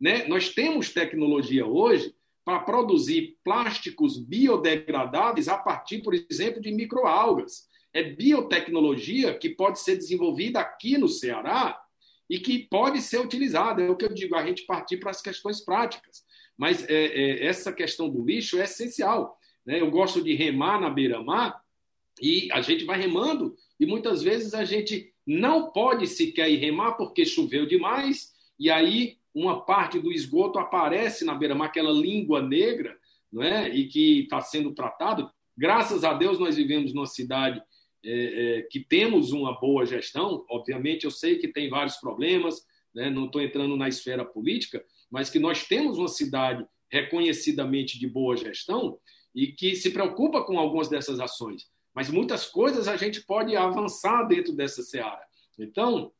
[0.00, 0.26] Né?
[0.26, 8.02] Nós temos tecnologia hoje para produzir plásticos biodegradáveis a partir, por exemplo, de microalgas é
[8.02, 11.80] biotecnologia que pode ser desenvolvida aqui no Ceará
[12.28, 13.82] e que pode ser utilizada.
[13.82, 16.22] É o que eu digo, a gente partir para as questões práticas.
[16.58, 19.38] Mas é, é, essa questão do lixo é essencial.
[19.64, 19.80] Né?
[19.80, 21.58] Eu gosto de remar na beira-mar
[22.20, 26.92] e a gente vai remando e muitas vezes a gente não pode sequer ir remar
[26.92, 32.96] porque choveu demais e aí uma parte do esgoto aparece na beira-mar, aquela língua negra,
[33.30, 33.68] não é?
[33.68, 35.30] E que está sendo tratado.
[35.56, 37.60] Graças a Deus nós vivemos numa cidade
[38.04, 42.62] é, é, que temos uma boa gestão, obviamente eu sei que tem vários problemas,
[42.94, 48.06] né, não estou entrando na esfera política, mas que nós temos uma cidade reconhecidamente de
[48.06, 48.98] boa gestão
[49.34, 51.64] e que se preocupa com algumas dessas ações.
[51.96, 55.22] Mas muitas coisas a gente pode avançar dentro dessa seara.
[55.58, 56.12] Então,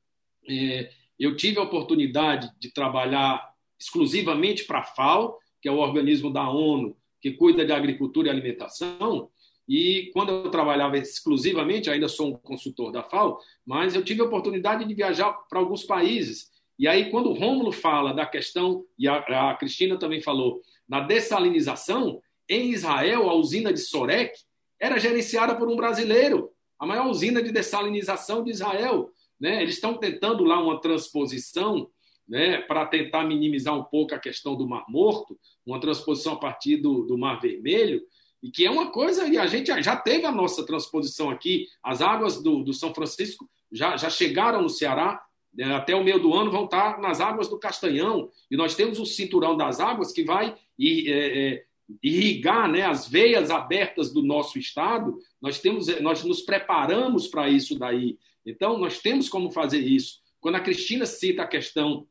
[0.48, 3.46] é, eu tive a oportunidade de trabalhar
[3.78, 8.30] exclusivamente para a FAO, que é o organismo da ONU que cuida de agricultura e
[8.30, 9.30] alimentação,
[9.68, 14.24] e quando eu trabalhava exclusivamente, ainda sou um consultor da FAO, mas eu tive a
[14.24, 16.50] oportunidade de viajar para alguns países.
[16.78, 21.00] E aí, quando o Rômulo fala da questão, e a, a Cristina também falou, da
[21.00, 24.32] dessalinização, em Israel, a usina de Sorek
[24.80, 29.10] era gerenciada por um brasileiro, a maior usina de dessalinização de Israel.
[29.40, 29.62] Né?
[29.62, 31.88] Eles estão tentando lá uma transposição
[32.28, 36.76] né, para tentar minimizar um pouco a questão do Mar Morto, uma transposição a partir
[36.76, 38.02] do, do Mar Vermelho,
[38.42, 42.02] e que é uma coisa, e a gente já teve a nossa transposição aqui, as
[42.02, 45.22] águas do, do São Francisco já, já chegaram no Ceará,
[45.54, 48.98] né, até o meio do ano vão estar nas águas do Castanhão, e nós temos
[48.98, 51.64] o cinturão das águas que vai é, é,
[52.02, 57.78] irrigar né, as veias abertas do nosso estado, nós, temos, nós nos preparamos para isso
[57.78, 58.18] daí.
[58.44, 60.20] Então, nós temos como fazer isso.
[60.40, 62.06] Quando a Cristina cita a questão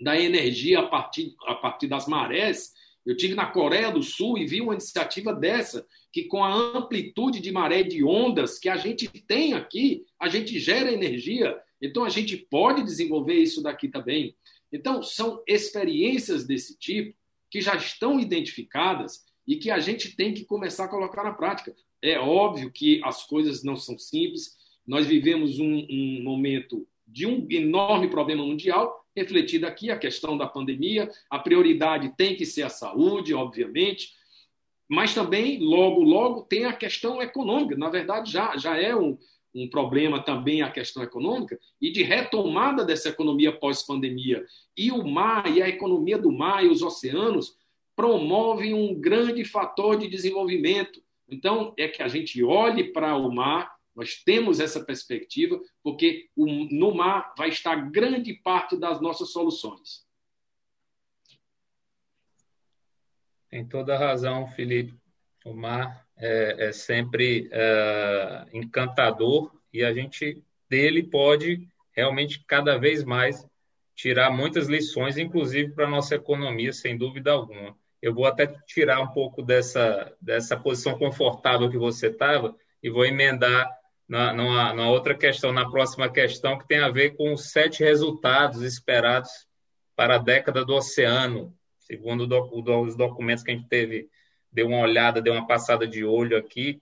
[0.00, 2.72] da energia a partir, a partir das marés,
[3.04, 7.40] eu tive na Coreia do Sul e vi uma iniciativa dessa, que com a amplitude
[7.40, 11.58] de maré de ondas que a gente tem aqui, a gente gera energia.
[11.80, 14.36] Então a gente pode desenvolver isso daqui também.
[14.72, 17.16] Então são experiências desse tipo
[17.52, 21.76] que já estão identificadas e que a gente tem que começar a colocar na prática.
[22.00, 24.56] É óbvio que as coisas não são simples.
[24.86, 30.46] Nós vivemos um, um momento de um enorme problema mundial refletida aqui a questão da
[30.46, 31.10] pandemia.
[31.28, 34.14] A prioridade tem que ser a saúde, obviamente,
[34.88, 37.76] mas também, logo, logo, tem a questão econômica.
[37.76, 39.18] Na verdade, já, já é um,
[39.54, 44.44] um problema também a questão econômica e de retomada dessa economia pós-pandemia.
[44.76, 47.56] E o mar, e a economia do mar e os oceanos
[47.94, 51.02] promovem um grande fator de desenvolvimento.
[51.28, 56.94] Então, é que a gente olhe para o mar nós temos essa perspectiva, porque no
[56.94, 60.06] mar vai estar grande parte das nossas soluções.
[63.50, 64.98] Tem toda a razão, Felipe.
[65.44, 73.02] O mar é, é sempre é, encantador e a gente dele pode realmente cada vez
[73.02, 73.44] mais
[73.96, 77.76] tirar muitas lições, inclusive para a nossa economia, sem dúvida alguma.
[78.00, 83.04] Eu vou até tirar um pouco dessa, dessa posição confortável que você estava e vou
[83.04, 83.68] emendar
[84.08, 87.82] na, numa, numa outra questão, na próxima questão, que tem a ver com os sete
[87.82, 89.30] resultados esperados
[89.96, 91.52] para a década do oceano.
[91.80, 92.22] segundo
[92.82, 94.08] os documentos que a gente teve,
[94.52, 96.80] deu uma olhada, deu uma passada de olho aqui,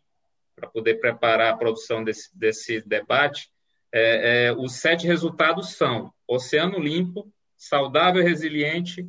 [0.56, 3.50] para poder preparar a produção desse, desse debate,
[3.92, 9.08] é, é, os sete resultados são oceano limpo, saudável e resiliente,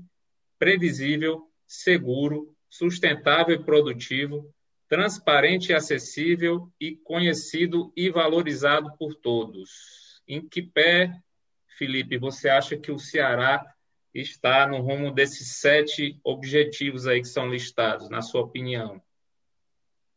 [0.58, 4.54] previsível, seguro, sustentável e produtivo,
[4.88, 10.22] transparente e acessível e conhecido e valorizado por todos.
[10.28, 11.14] Em que pé,
[11.78, 13.66] Felipe, você acha que o Ceará
[14.14, 19.02] está no rumo desses sete objetivos aí que são listados, na sua opinião?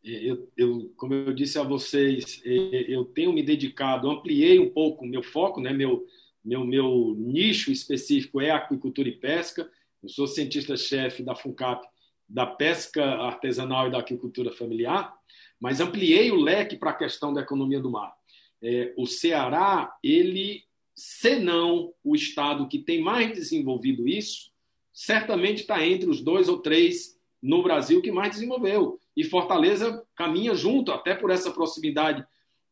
[0.02, 5.08] Eu, eu, como eu disse a vocês, eu tenho me dedicado, ampliei um pouco o
[5.08, 5.72] meu foco, né?
[5.72, 6.06] meu,
[6.44, 9.70] meu, meu nicho específico é aquicultura e pesca.
[10.02, 11.86] Eu sou cientista-chefe da FUNCAP
[12.28, 15.14] da pesca artesanal e da agricultura familiar,
[15.60, 18.14] mas ampliei o leque para a questão da economia do mar.
[18.62, 24.50] É, o Ceará, ele, se não o estado que tem mais desenvolvido isso,
[24.92, 28.98] certamente está entre os dois ou três no Brasil que mais desenvolveu.
[29.16, 32.24] E Fortaleza caminha junto, até por essa proximidade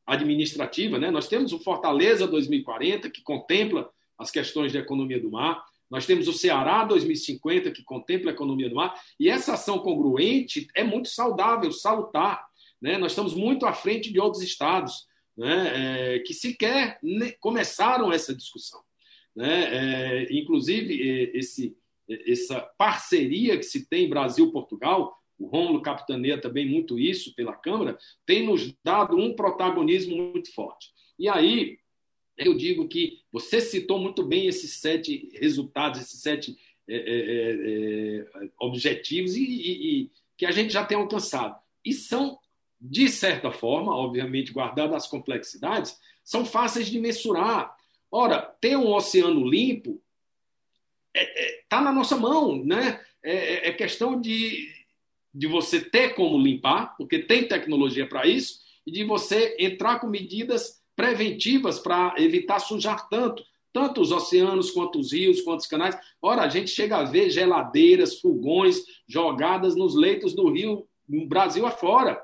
[0.06, 0.98] administrativa.
[0.98, 1.10] Né?
[1.10, 5.62] Nós temos o Fortaleza 2040, que contempla as questões de economia do mar.
[5.90, 10.68] Nós temos o Ceará 2050, que contempla a economia do mar, e essa ação congruente
[10.74, 12.44] é muito saudável, salutar.
[12.80, 12.96] Né?
[12.96, 15.06] Nós estamos muito à frente de outros estados
[15.36, 16.14] né?
[16.14, 17.00] É, que sequer
[17.40, 18.80] começaram essa discussão.
[19.34, 20.24] Né?
[20.24, 21.76] É, inclusive, esse,
[22.08, 28.46] essa parceria que se tem Brasil-Portugal, o Rômulo capitaneia também muito isso pela Câmara, tem
[28.46, 30.90] nos dado um protagonismo muito forte.
[31.18, 31.78] E aí,
[32.36, 36.56] eu digo que você citou muito bem esses sete resultados, esses sete
[36.88, 41.60] é, é, é, é objetivos e, e, e, que a gente já tem alcançado.
[41.84, 42.38] E são,
[42.84, 47.72] de certa forma, obviamente, guardadas as complexidades, são fáceis de mensurar.
[48.10, 50.02] Ora, ter um oceano limpo
[51.14, 53.00] está é, é, tá na nossa mão, né?
[53.22, 54.68] É, questão de,
[55.32, 60.08] de você ter como limpar, porque tem tecnologia para isso, e de você entrar com
[60.08, 65.96] medidas preventivas para evitar sujar tanto, tanto os oceanos quanto os rios, quanto os canais.
[66.20, 71.64] Ora, a gente chega a ver geladeiras, fogões jogadas nos leitos do rio, no Brasil
[71.64, 72.20] afora.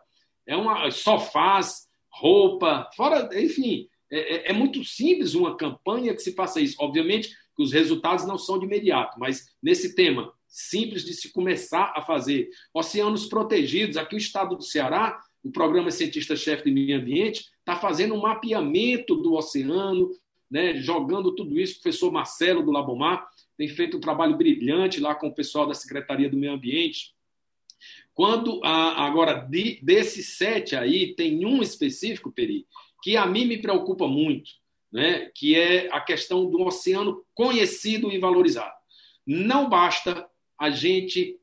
[0.48, 6.34] É uma sofás, roupa, fora, enfim, é, é, é muito simples uma campanha que se
[6.34, 6.76] faça isso.
[6.80, 11.92] Obviamente que os resultados não são de imediato, mas nesse tema simples de se começar
[11.94, 12.48] a fazer.
[12.74, 18.14] Oceanos protegidos, aqui o estado do Ceará o programa Cientista-Chefe de Meio Ambiente está fazendo
[18.14, 20.10] um mapeamento do oceano,
[20.50, 21.78] né, jogando tudo isso.
[21.78, 25.74] O professor Marcelo do Labomar tem feito um trabalho brilhante lá com o pessoal da
[25.74, 27.14] Secretaria do Meio Ambiente.
[28.18, 32.66] Quando agora de, desses sete aí tem um específico, Peri,
[33.00, 34.50] que a mim me preocupa muito,
[34.92, 38.74] né, que é a questão do oceano conhecido e valorizado.
[39.24, 40.28] Não basta
[40.58, 41.38] a gente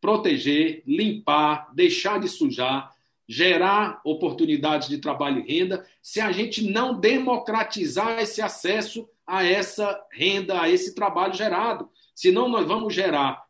[0.00, 2.90] proteger, limpar, deixar de sujar,
[3.28, 10.02] gerar oportunidades de trabalho e renda, se a gente não democratizar esse acesso a essa
[10.10, 11.90] renda, a esse trabalho gerado.
[12.14, 13.43] Senão, nós vamos gerar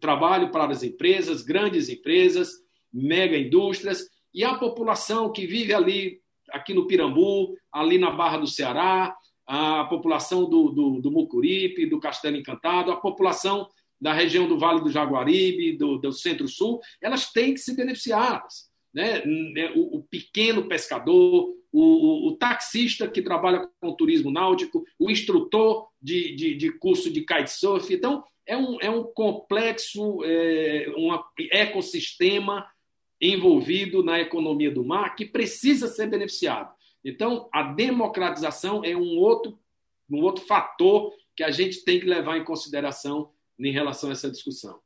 [0.00, 2.50] trabalho para as empresas, grandes empresas,
[2.92, 8.46] mega indústrias, e a população que vive ali, aqui no Pirambu, ali na Barra do
[8.46, 9.16] Ceará,
[9.46, 13.68] a população do, do, do Mucuripe, do Castelo Encantado, a população
[14.00, 18.44] da região do Vale do Jaguaribe, do, do Centro-Sul, elas têm que se beneficiar
[18.96, 19.22] né?
[19.74, 25.88] O, o pequeno pescador, o, o, o, taxista que trabalha com turismo náutico, o instrutor
[26.00, 27.92] de, de, de curso de kitesurf.
[27.92, 31.08] Então, é um, é um complexo é, um
[31.50, 32.66] ecossistema
[33.20, 36.74] envolvido na economia do mar que precisa ser beneficiado.
[37.04, 39.58] Então, a democratização é um outro,
[40.10, 44.30] um outro fator que a gente tem que levar em consideração em relação a essa
[44.30, 44.80] discussão.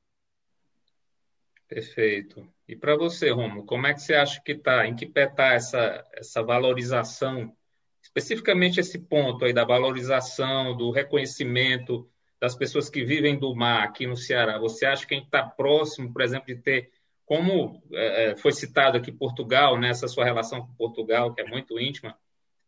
[1.66, 2.46] Perfeito.
[2.66, 5.54] E para você, Romulo, como é que você acha que está, em que pé está
[5.54, 7.56] essa, essa valorização,
[8.02, 12.10] especificamente esse ponto aí da valorização, do reconhecimento
[12.40, 14.58] das pessoas que vivem do mar aqui no Ceará?
[14.58, 16.90] Você acha que a gente está próximo, por exemplo, de ter,
[17.26, 21.46] como é, é, foi citado aqui Portugal, nessa né, sua relação com Portugal, que é
[21.46, 22.16] muito íntima,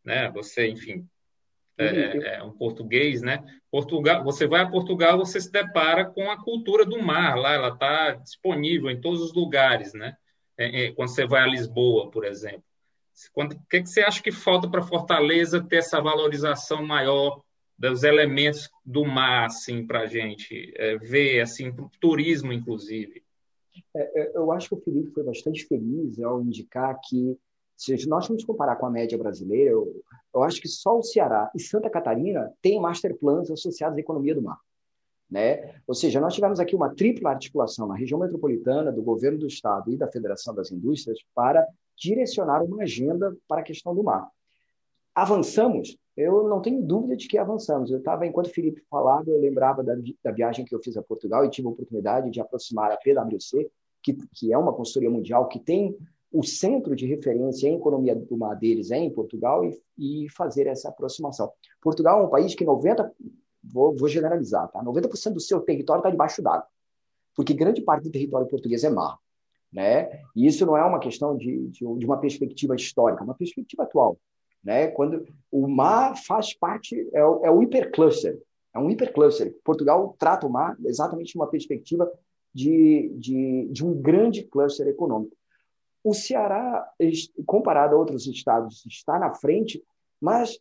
[0.05, 0.31] né?
[0.31, 1.09] Você, enfim,
[1.79, 3.43] é, é, é, um português, né?
[3.71, 7.69] Portugal, você vai a Portugal, você se depara com a cultura do mar lá, ela
[7.69, 10.17] está disponível em todos os lugares, né?
[10.57, 12.65] É, é, quando você vai a Lisboa, por exemplo.
[13.35, 17.43] O que, que você acha que falta para Fortaleza ter essa valorização maior
[17.91, 23.25] dos elementos do mar, assim, para a gente é, ver, assim, para o turismo, inclusive?
[23.95, 27.37] É, eu acho que o Felipe foi bastante feliz ao indicar que
[27.77, 30.01] se nós formos comparar com a média brasileira, eu,
[30.33, 34.37] eu acho que só o Ceará e Santa Catarina têm master plans associados à economia
[34.37, 34.61] do mar.
[35.29, 35.75] Né?
[35.85, 39.91] Ou seja, nós tivemos aqui uma tripla articulação na região metropolitana, do governo do Estado
[39.91, 41.67] e da Federação das Indústrias para
[41.97, 44.29] direcionar uma agenda para a questão do mar.
[45.15, 45.97] Avançamos?
[46.17, 47.91] Eu não tenho dúvida de que avançamos.
[47.91, 51.03] Eu estava, enquanto o Felipe falava, eu lembrava da, da, viagem que eu fiz a
[51.03, 53.71] Portugal e tive a oportunidade de aproximar a PwC,
[54.03, 55.97] que, que é uma consultoria mundial que tem
[56.33, 60.67] o centro de referência em economia do mar deles é em Portugal e, e fazer
[60.67, 61.53] essa aproximação.
[61.81, 63.13] Portugal é um país que 90,
[63.63, 64.83] vou, vou generalizar, tá?
[64.83, 66.67] 90% do seu território está debaixo d'água,
[67.37, 69.19] porque grande parte do território português é mar.
[69.71, 70.21] Né?
[70.37, 73.85] E isso não é uma questão de, de, de uma perspectiva histórica, é uma perspectiva
[73.85, 74.19] atual.
[74.63, 74.89] Né?
[74.89, 78.41] Quando o mar faz parte, é o, é o hipercluster,
[78.75, 79.55] é um hipercluster.
[79.65, 82.11] Portugal trata o mar exatamente de uma perspectiva
[82.55, 85.37] de, de, de um grande cluster econômico.
[86.05, 86.89] O Ceará,
[87.47, 89.83] comparado a outros estados, está na frente,
[90.21, 90.59] mas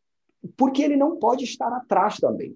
[0.56, 2.56] porque ele não pode estar atrás também.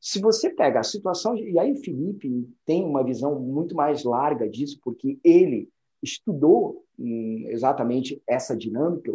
[0.00, 4.78] Se você pega a situação, e aí Felipe tem uma visão muito mais larga disso,
[4.82, 5.68] porque ele
[6.02, 9.12] estudou hum, exatamente essa dinâmica,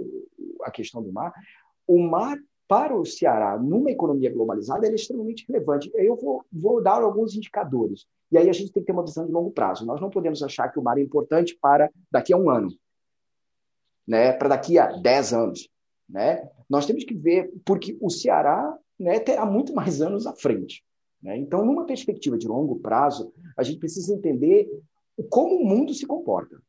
[0.63, 1.33] a questão do mar.
[1.87, 5.91] O mar, para o Ceará, numa economia globalizada, é extremamente relevante.
[5.95, 8.05] Eu vou, vou dar alguns indicadores.
[8.31, 9.85] E aí a gente tem que ter uma visão de longo prazo.
[9.85, 12.69] Nós não podemos achar que o mar é importante para daqui a um ano,
[14.07, 14.33] né?
[14.33, 15.69] para daqui a dez anos.
[16.09, 16.49] Né?
[16.69, 20.83] Nós temos que ver, porque o Ceará né, terá muito mais anos à frente.
[21.21, 21.37] Né?
[21.37, 24.67] Então, numa perspectiva de longo prazo, a gente precisa entender
[25.29, 26.61] como o mundo se comporta.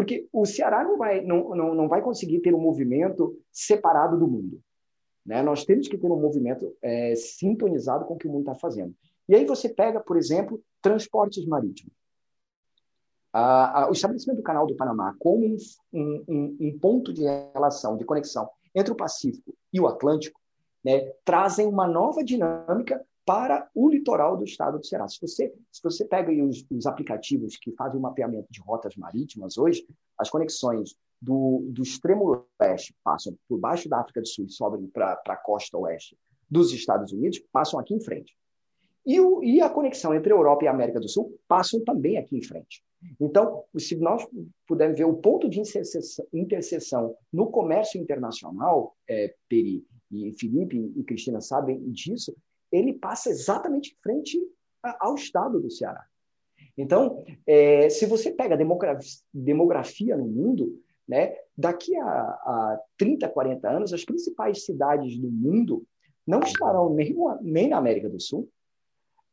[0.00, 4.26] Porque o Ceará não vai, não, não, não vai conseguir ter um movimento separado do
[4.26, 4.58] mundo.
[5.26, 5.42] Né?
[5.42, 8.94] Nós temos que ter um movimento é, sintonizado com o que o mundo está fazendo.
[9.28, 11.92] E aí você pega, por exemplo, transportes marítimos.
[13.30, 15.56] Ah, o estabelecimento do Canal do Panamá como um,
[15.92, 20.40] um, um, ponto de relação, de conexão entre o Pacífico e o Atlântico,
[20.82, 25.06] né, trazem uma nova dinâmica para o litoral do estado do Ceará.
[25.08, 29.56] Se você, se você pega os, os aplicativos que fazem o mapeamento de rotas marítimas
[29.58, 29.86] hoje,
[30.18, 34.86] as conexões do, do extremo leste passam por baixo da África do Sul e sobem
[34.86, 36.16] para a costa oeste
[36.50, 38.34] dos Estados Unidos, passam aqui em frente.
[39.06, 42.18] E, o, e, a conexão entre a Europa e a América do Sul passam também
[42.18, 42.82] aqui em frente.
[43.18, 44.26] Então, se nós
[44.66, 51.02] pudermos ver o ponto de interseção, interseção no comércio internacional, é, Peri e Felipe e
[51.02, 52.36] Cristina sabem disso,
[52.70, 54.38] ele passa exatamente em frente
[54.98, 56.04] ao estado do Ceará.
[56.76, 63.68] Então, é, se você pega demografia, demografia no mundo, né, daqui a, a 30, 40
[63.68, 65.84] anos, as principais cidades do mundo
[66.26, 68.48] não estarão nem, nem na América do Sul,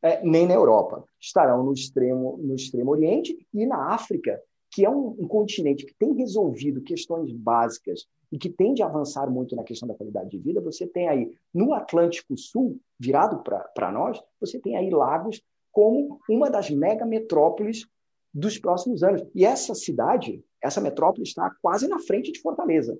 [0.02, 1.04] é, nem na Europa.
[1.20, 5.94] Estarão no extremo, no extremo Oriente e na África, que é um, um, continente que
[5.94, 10.38] tem resolvido questões básicas e que tende a avançar muito na questão da qualidade de
[10.38, 16.20] vida, você tem aí no Atlântico Sul, virado para nós, você tem aí Lagos como
[16.28, 17.86] uma das mega metrópoles
[18.32, 19.24] dos próximos anos.
[19.34, 22.98] E essa cidade, essa metrópole está quase na frente de Fortaleza.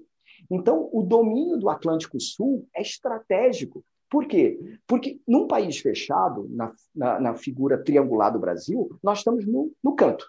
[0.51, 3.85] Então, o domínio do Atlântico Sul é estratégico.
[4.11, 4.59] Por quê?
[4.87, 9.95] Porque num país fechado, na, na, na figura triangular do Brasil, nós estamos no, no
[9.95, 10.27] canto.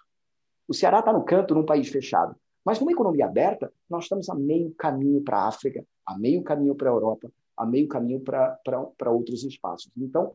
[0.68, 2.36] O Ceará está no canto num país fechado.
[2.64, 6.74] Mas numa economia aberta, nós estamos a meio caminho para a África, a meio caminho
[6.74, 9.90] para a Europa, a meio caminho para outros espaços.
[9.96, 10.34] Então,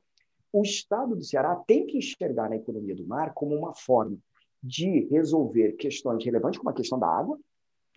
[0.51, 4.17] o Estado do Ceará tem que enxergar na economia do mar como uma forma
[4.61, 7.37] de resolver questões relevantes, como a questão da água.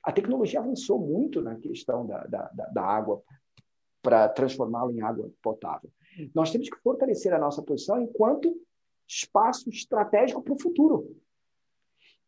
[0.03, 3.23] A tecnologia avançou muito na questão da, da, da água
[4.03, 5.91] para transformá-la em água potável.
[6.35, 8.55] Nós temos que fortalecer a nossa posição enquanto
[9.07, 11.17] espaço estratégico para o futuro.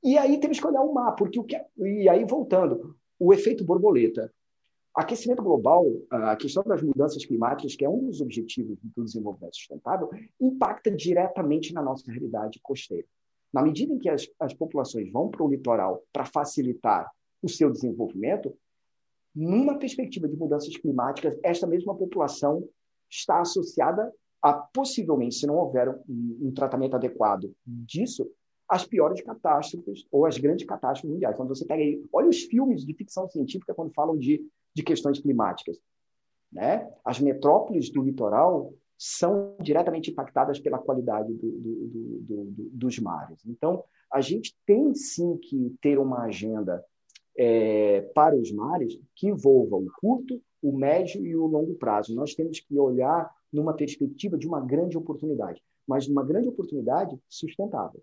[0.02, 3.32] E aí temos que olhar o mar, porque o que é, e aí voltando, o
[3.32, 4.32] efeito borboleta.
[4.94, 10.10] Aquecimento global, a questão das mudanças climáticas, que é um dos objetivos do desenvolvimento sustentável,
[10.40, 13.06] impacta diretamente na nossa realidade costeira.
[13.52, 17.08] Na medida em que as, as populações vão para o litoral para facilitar
[17.42, 18.52] o seu desenvolvimento,
[19.34, 22.68] numa perspectiva de mudanças climáticas, esta mesma população
[23.08, 28.28] está associada a, possivelmente, se não houver um, um tratamento adequado disso,
[28.70, 31.36] as piores catástrofes ou as grandes catástrofes mundiais.
[31.36, 34.40] Quando você pega aí, olha os filmes de ficção científica quando falam de,
[34.72, 35.76] de questões climáticas.
[36.52, 36.88] Né?
[37.04, 41.86] As metrópoles do litoral são diretamente impactadas pela qualidade do, do,
[42.20, 43.40] do, dos mares.
[43.44, 46.84] Então, a gente tem sim que ter uma agenda
[47.36, 52.14] é, para os mares que envolva o curto, o médio e o longo prazo.
[52.14, 58.00] Nós temos que olhar numa perspectiva de uma grande oportunidade, mas uma grande oportunidade sustentável.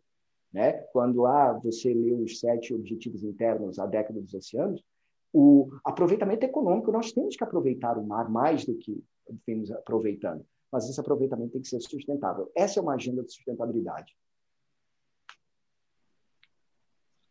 [0.58, 0.74] Né?
[0.92, 4.84] Quando ah, você lê os sete objetivos internos, a década dos oceanos,
[5.32, 9.04] o aproveitamento econômico, nós temos que aproveitar o mar mais do que
[9.46, 10.44] vemos aproveitando.
[10.72, 12.52] mas esse aproveitamento tem que ser sustentável.
[12.56, 14.18] Essa é uma agenda de sustentabilidade.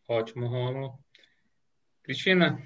[0.09, 0.97] Ótimo, Romulo.
[2.05, 2.63] Cristina,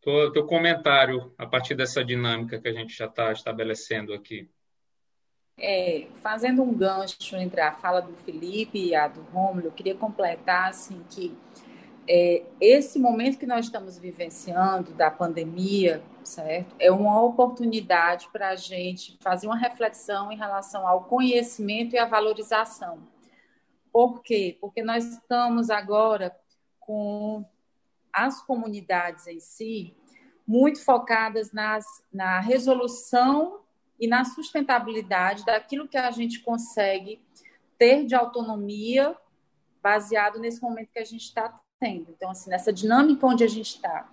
[0.00, 4.48] teu comentário a partir dessa dinâmica que a gente já está estabelecendo aqui.
[5.56, 9.94] É, fazendo um gancho entre a fala do Felipe e a do Romulo, eu queria
[9.94, 11.36] completar assim que
[12.06, 18.56] é, esse momento que nós estamos vivenciando da pandemia, certo, é uma oportunidade para a
[18.56, 22.98] gente fazer uma reflexão em relação ao conhecimento e à valorização.
[23.92, 24.58] Por quê?
[24.60, 26.36] Porque nós estamos agora
[26.78, 27.44] com
[28.12, 29.96] as comunidades em si
[30.46, 33.63] muito focadas nas, na resolução
[34.04, 37.22] e na sustentabilidade daquilo que a gente consegue
[37.78, 39.16] ter de autonomia
[39.82, 42.10] baseado nesse momento que a gente está tendo.
[42.10, 44.06] Então, assim, nessa dinâmica onde a gente está,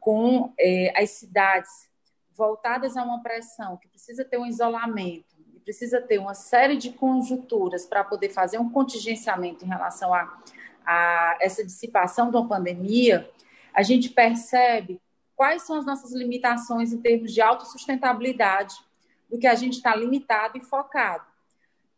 [0.00, 1.88] com é, as cidades
[2.34, 6.90] voltadas a uma pressão que precisa ter um isolamento e precisa ter uma série de
[6.90, 10.36] conjunturas para poder fazer um contingenciamento em relação a,
[10.84, 13.30] a essa dissipação de uma pandemia,
[13.72, 15.00] a gente percebe
[15.36, 18.87] quais são as nossas limitações em termos de autossustentabilidade
[19.28, 21.24] do que a gente está limitado e focado.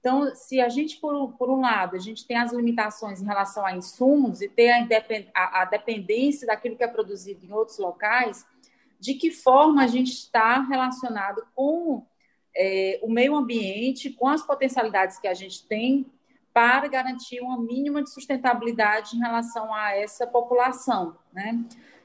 [0.00, 3.64] Então, se a gente, por, por um lado, a gente tem as limitações em relação
[3.66, 4.70] a insumos e ter
[5.34, 8.46] a, a, dependência daquilo que é produzido em outros locais,
[8.98, 12.06] de que forma a gente está relacionado com
[12.56, 16.06] é, o meio ambiente, com as potencialidades que a gente tem
[16.52, 21.62] para garantir uma mínima de sustentabilidade em relação a essa população, né?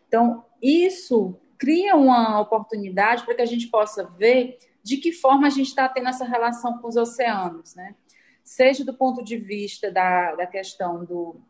[0.07, 5.49] Então, isso cria uma oportunidade para que a gente possa ver de que forma a
[5.49, 7.95] gente está tendo essa relação com os oceanos, né?
[8.43, 11.41] Seja do ponto de vista da, da questão do,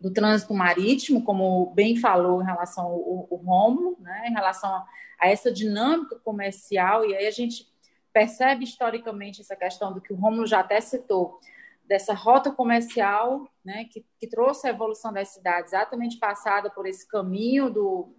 [0.00, 4.28] do trânsito marítimo, como bem falou em relação ao, ao Rômulo, né?
[4.28, 4.86] em relação a,
[5.18, 7.66] a essa dinâmica comercial, e aí a gente
[8.12, 11.40] percebe historicamente essa questão do que o Rômulo já até citou,
[11.88, 17.06] dessa rota comercial, né, que, que trouxe a evolução das cidades, exatamente passada por esse
[17.08, 18.14] caminho do,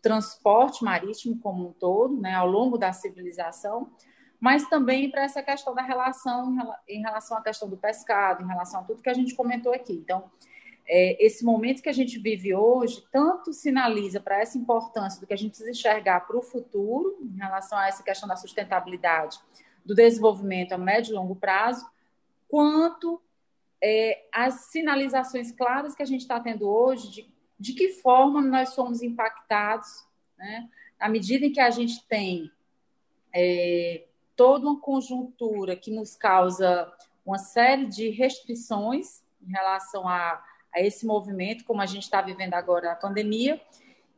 [0.00, 3.90] transporte marítimo como um todo, né, ao longo da civilização,
[4.38, 6.54] mas também para essa questão da relação
[6.88, 9.94] em relação à questão do pescado, em relação a tudo que a gente comentou aqui.
[9.94, 10.30] Então,
[10.88, 15.34] é, esse momento que a gente vive hoje tanto sinaliza para essa importância do que
[15.34, 19.38] a gente precisa enxergar para o futuro, em relação a essa questão da sustentabilidade,
[19.84, 21.84] do desenvolvimento a médio e longo prazo,
[22.48, 23.20] quanto
[23.82, 28.70] é, as sinalizações claras que a gente está tendo hoje de de que forma nós
[28.70, 30.68] somos impactados, né?
[30.98, 32.50] À medida em que a gente tem
[33.34, 36.90] é, toda uma conjuntura que nos causa
[37.24, 40.42] uma série de restrições em relação a,
[40.74, 43.60] a esse movimento, como a gente está vivendo agora a pandemia,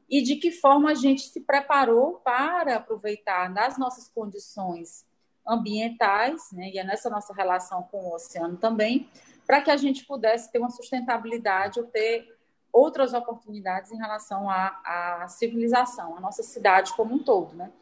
[0.09, 5.07] e de que forma a gente se preparou para aproveitar das nossas condições
[5.47, 9.09] ambientais, né, e é nessa nossa relação com o oceano também,
[9.47, 12.38] para que a gente pudesse ter uma sustentabilidade ou ter
[12.73, 17.73] outras oportunidades em relação à, à civilização, à nossa cidade como um todo, né?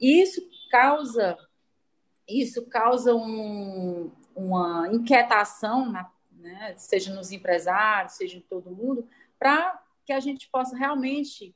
[0.00, 1.38] Isso causa
[2.28, 9.06] isso causa um, uma inquietação, na, né, seja nos empresários, seja em todo mundo,
[9.38, 11.54] para que a gente possa realmente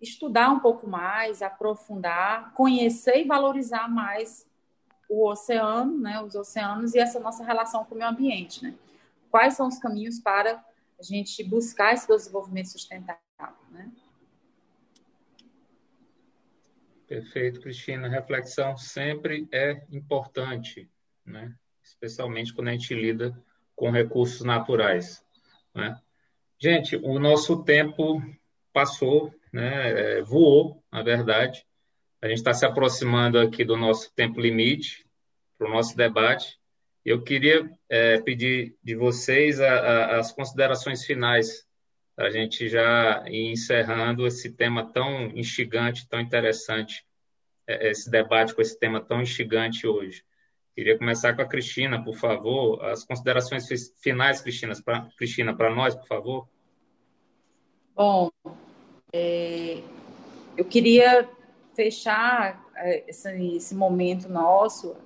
[0.00, 4.46] estudar um pouco mais, aprofundar, conhecer e valorizar mais
[5.08, 8.74] o oceano, né, os oceanos e essa nossa relação com o meio ambiente, né?
[9.30, 10.62] Quais são os caminhos para
[11.02, 13.18] a gente buscar esse desenvolvimento sustentável,
[13.70, 13.90] né?
[17.08, 18.08] Perfeito, Cristina.
[18.08, 20.88] reflexão sempre é importante,
[21.26, 21.54] né?
[21.82, 23.36] especialmente quando a gente lida
[23.74, 25.22] com recursos naturais.
[25.74, 26.00] Né?
[26.58, 28.22] Gente, o nosso tempo
[28.72, 30.18] passou, né?
[30.18, 31.66] É, voou, na verdade.
[32.22, 35.04] A gente está se aproximando aqui do nosso tempo limite
[35.58, 36.58] para o nosso debate.
[37.04, 41.66] Eu queria é, pedir de vocês a, a, as considerações finais,
[42.16, 47.04] a gente já ir encerrando esse tema tão instigante, tão interessante,
[47.66, 50.24] é, esse debate com esse tema tão instigante hoje.
[50.74, 52.82] Queria começar com a Cristina, por favor.
[52.84, 53.66] As considerações
[54.00, 56.48] finais, Cristina, para Cristina, para nós, por favor.
[57.94, 58.30] Bom,
[59.12, 59.82] é,
[60.56, 61.28] eu queria
[61.74, 64.96] fechar é, esse, esse momento nosso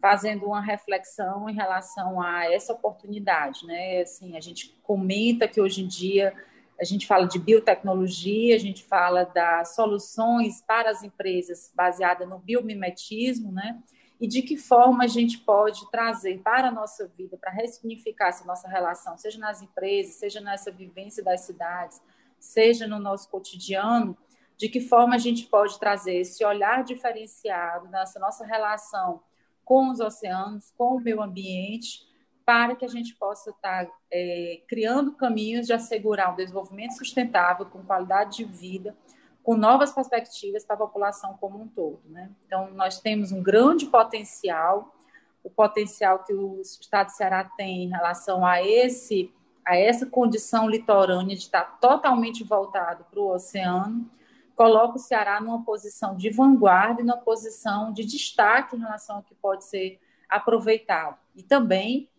[0.00, 4.02] fazendo uma reflexão em relação a essa oportunidade, né?
[4.02, 6.34] Assim, a gente comenta que hoje em dia
[6.80, 12.38] a gente fala de biotecnologia, a gente fala das soluções para as empresas baseada no
[12.38, 13.80] biomimetismo, né?
[14.20, 18.44] E de que forma a gente pode trazer para a nossa vida, para ressignificar essa
[18.44, 22.00] nossa relação, seja nas empresas, seja nessa vivência das cidades,
[22.38, 24.16] seja no nosso cotidiano,
[24.56, 29.20] de que forma a gente pode trazer esse olhar diferenciado nessa nossa relação
[29.68, 32.08] com os oceanos, com o meio ambiente,
[32.42, 37.66] para que a gente possa estar tá, é, criando caminhos de assegurar o desenvolvimento sustentável,
[37.66, 38.96] com qualidade de vida,
[39.42, 42.00] com novas perspectivas para a população como um todo.
[42.06, 42.30] Né?
[42.46, 44.96] Então, nós temos um grande potencial,
[45.44, 49.30] o potencial que o Estado do Ceará tem em relação a esse
[49.66, 54.10] a essa condição litorânea de estar totalmente voltado para o oceano,
[54.58, 59.22] coloca o Ceará numa posição de vanguarda e numa posição de destaque em relação ao
[59.22, 61.16] que pode ser aproveitado.
[61.36, 62.10] E também,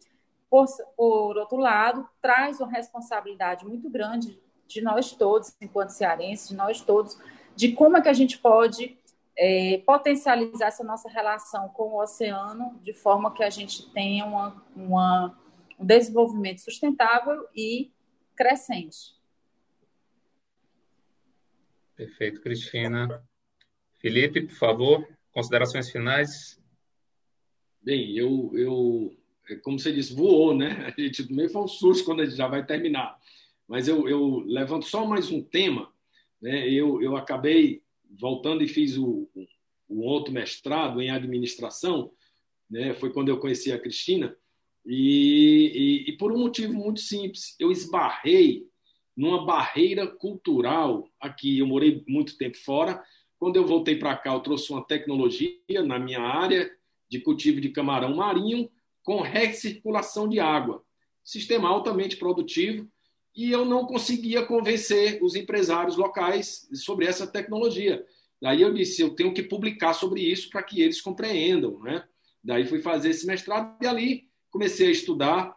[0.50, 0.66] por,
[0.96, 6.80] por outro lado, traz uma responsabilidade muito grande de nós todos, enquanto cearenses, de nós
[6.80, 7.20] todos,
[7.58, 8.98] de como é que a gente pode
[9.38, 14.64] é, potencializar essa nossa relação com o oceano de forma que a gente tenha uma,
[14.74, 15.38] uma
[15.78, 17.92] um desenvolvimento sustentável e
[18.34, 19.19] crescente.
[22.00, 23.22] Perfeito, Cristina.
[23.98, 26.58] Felipe, por favor, considerações finais.
[27.82, 29.18] Bem, eu, eu
[29.50, 30.94] é como você disse, voou, né?
[30.98, 33.20] A gente meio foi um susto quando a gente já vai terminar.
[33.68, 35.92] Mas eu, eu levanto só mais um tema.
[36.42, 36.70] Né?
[36.70, 37.84] Eu, eu acabei
[38.18, 39.30] voltando e fiz o,
[39.90, 42.14] o outro mestrado em administração.
[42.70, 42.94] Né?
[42.94, 44.34] Foi quando eu conheci a Cristina.
[44.86, 48.69] E, e, e, por um motivo muito simples, eu esbarrei
[49.16, 51.60] numa barreira cultural aqui.
[51.60, 53.04] Eu morei muito tempo fora.
[53.38, 56.70] Quando eu voltei para cá, eu trouxe uma tecnologia na minha área
[57.10, 58.70] de cultivo de camarão marinho
[59.04, 60.84] com recirculação de água.
[61.24, 62.88] Sistema altamente produtivo.
[63.36, 68.06] E eu não conseguia convencer os empresários locais sobre essa tecnologia.
[68.42, 72.04] Daí eu disse, eu tenho que publicar sobre isso para que eles compreendam, né?
[72.44, 75.56] Daí fui fazer esse mestrado e ali comecei a estudar,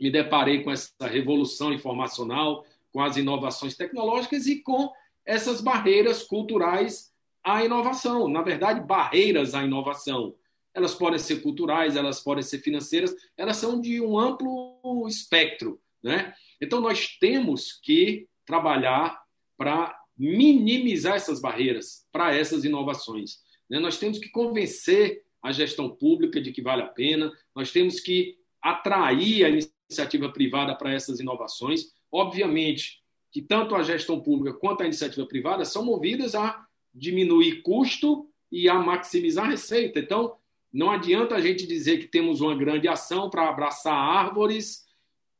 [0.00, 2.64] me deparei com essa revolução informacional,
[2.96, 4.90] com as inovações tecnológicas e com
[5.22, 7.12] essas barreiras culturais
[7.44, 8.26] à inovação.
[8.26, 10.34] Na verdade, barreiras à inovação.
[10.72, 15.78] Elas podem ser culturais, elas podem ser financeiras, elas são de um amplo espectro.
[16.02, 16.32] Né?
[16.58, 19.22] Então, nós temos que trabalhar
[19.58, 23.40] para minimizar essas barreiras para essas inovações.
[23.68, 23.78] Né?
[23.78, 28.38] Nós temos que convencer a gestão pública de que vale a pena, nós temos que
[28.62, 31.94] atrair a iniciativa privada para essas inovações.
[32.10, 38.28] Obviamente que tanto a gestão pública quanto a iniciativa privada são movidas a diminuir custo
[38.50, 39.98] e a maximizar receita.
[39.98, 40.36] Então,
[40.72, 44.86] não adianta a gente dizer que temos uma grande ação para abraçar árvores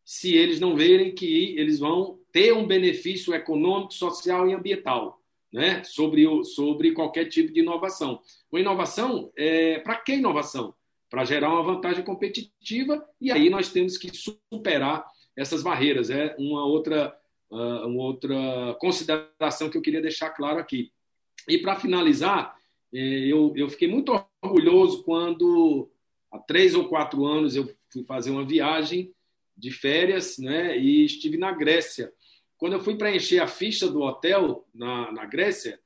[0.05, 5.21] se eles não verem que eles vão ter um benefício econômico, social e ambiental
[5.53, 8.21] né, sobre, o, sobre qualquer tipo de inovação.
[8.53, 10.75] Uma inovação, é, para que inovação?
[11.09, 15.07] Para gerar uma vantagem competitiva, e aí nós temos que superar
[15.37, 16.11] essas barreiras.
[16.11, 17.16] É uma outra,
[17.51, 20.93] uh, uma outra consideração que eu queria deixar claro aqui.
[21.49, 22.57] E para finalizar,
[22.93, 24.12] é, eu, eu fiquei muito
[24.43, 25.91] orgulhoso quando,
[26.32, 29.12] há três ou quatro anos, eu fui fazer uma viagem
[29.57, 32.12] de férias né, e estive na Grécia
[32.59, 35.78] quando eu fui preencher a ficha do hotel na, na Grécia,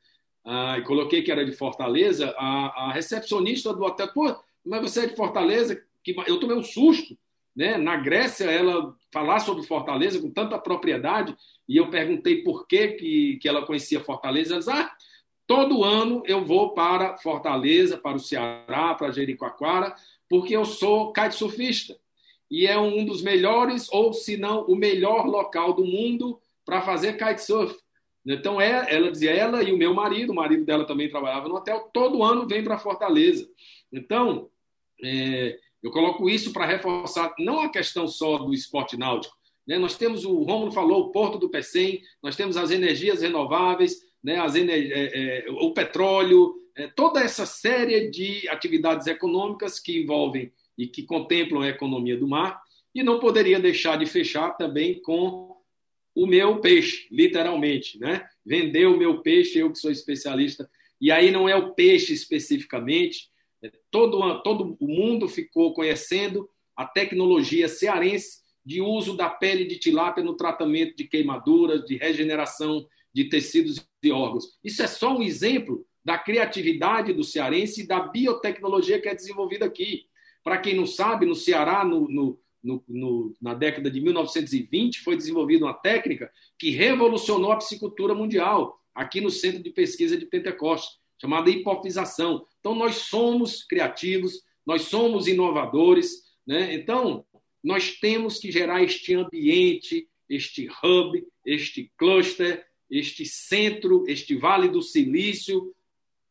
[0.44, 4.34] ah, e coloquei que era de Fortaleza, a, a, recepcionista do hotel, pô,
[4.64, 5.82] mas você é de Fortaleza?
[6.02, 7.18] Que, eu tomei um susto,
[7.54, 7.76] né?
[7.76, 11.36] Na Grécia, ela falar sobre Fortaleza com tanta propriedade,
[11.68, 14.54] e eu perguntei por que, que, que ela conhecia Fortaleza.
[14.54, 14.90] Ela disse, ah,
[15.46, 19.94] todo ano eu vou para Fortaleza, para o Ceará, para Jericoacoara,
[20.28, 21.98] porque eu sou kitesurfista.
[22.50, 27.16] E é um dos melhores, ou se não, o melhor local do mundo para fazer
[27.16, 27.76] kitesurf.
[28.26, 31.56] Então, é, ela dizia, ela e o meu marido, o marido dela também trabalhava no
[31.56, 33.48] hotel, todo ano vem para Fortaleza.
[33.92, 34.50] Então,
[35.02, 39.34] é, eu coloco isso para reforçar não a questão só do esporte náutico.
[39.66, 39.78] Né?
[39.78, 44.38] Nós temos, o Romulo falou, o Porto do Pecém, nós temos as energias renováveis, né?
[44.38, 50.52] as ener é, é, o petróleo, é, toda essa série de atividades econômicas que envolvem
[50.76, 52.60] e que contemplam a economia do mar,
[52.94, 55.56] e não poderia deixar de fechar também com
[56.14, 58.26] o meu peixe, literalmente, né?
[58.44, 60.68] Vender o meu peixe, eu que sou especialista.
[61.00, 63.30] E aí não é o peixe especificamente,
[63.90, 70.22] todo, todo o mundo ficou conhecendo a tecnologia cearense de uso da pele de tilápia
[70.22, 74.58] no tratamento de queimaduras, de regeneração de tecidos e órgãos.
[74.62, 79.66] Isso é só um exemplo da criatividade do cearense e da biotecnologia que é desenvolvida
[79.66, 80.06] aqui.
[80.42, 82.38] Para quem não sabe, no Ceará, no, no,
[82.88, 89.20] no, na década de 1920, foi desenvolvida uma técnica que revolucionou a psicultura mundial, aqui
[89.20, 92.46] no Centro de Pesquisa de Pentecostes, chamada hipofização.
[92.60, 96.74] Então, nós somos criativos, nós somos inovadores, né?
[96.74, 97.24] então,
[97.62, 104.80] nós temos que gerar este ambiente, este hub, este cluster, este centro, este Vale do
[104.80, 105.74] Silício,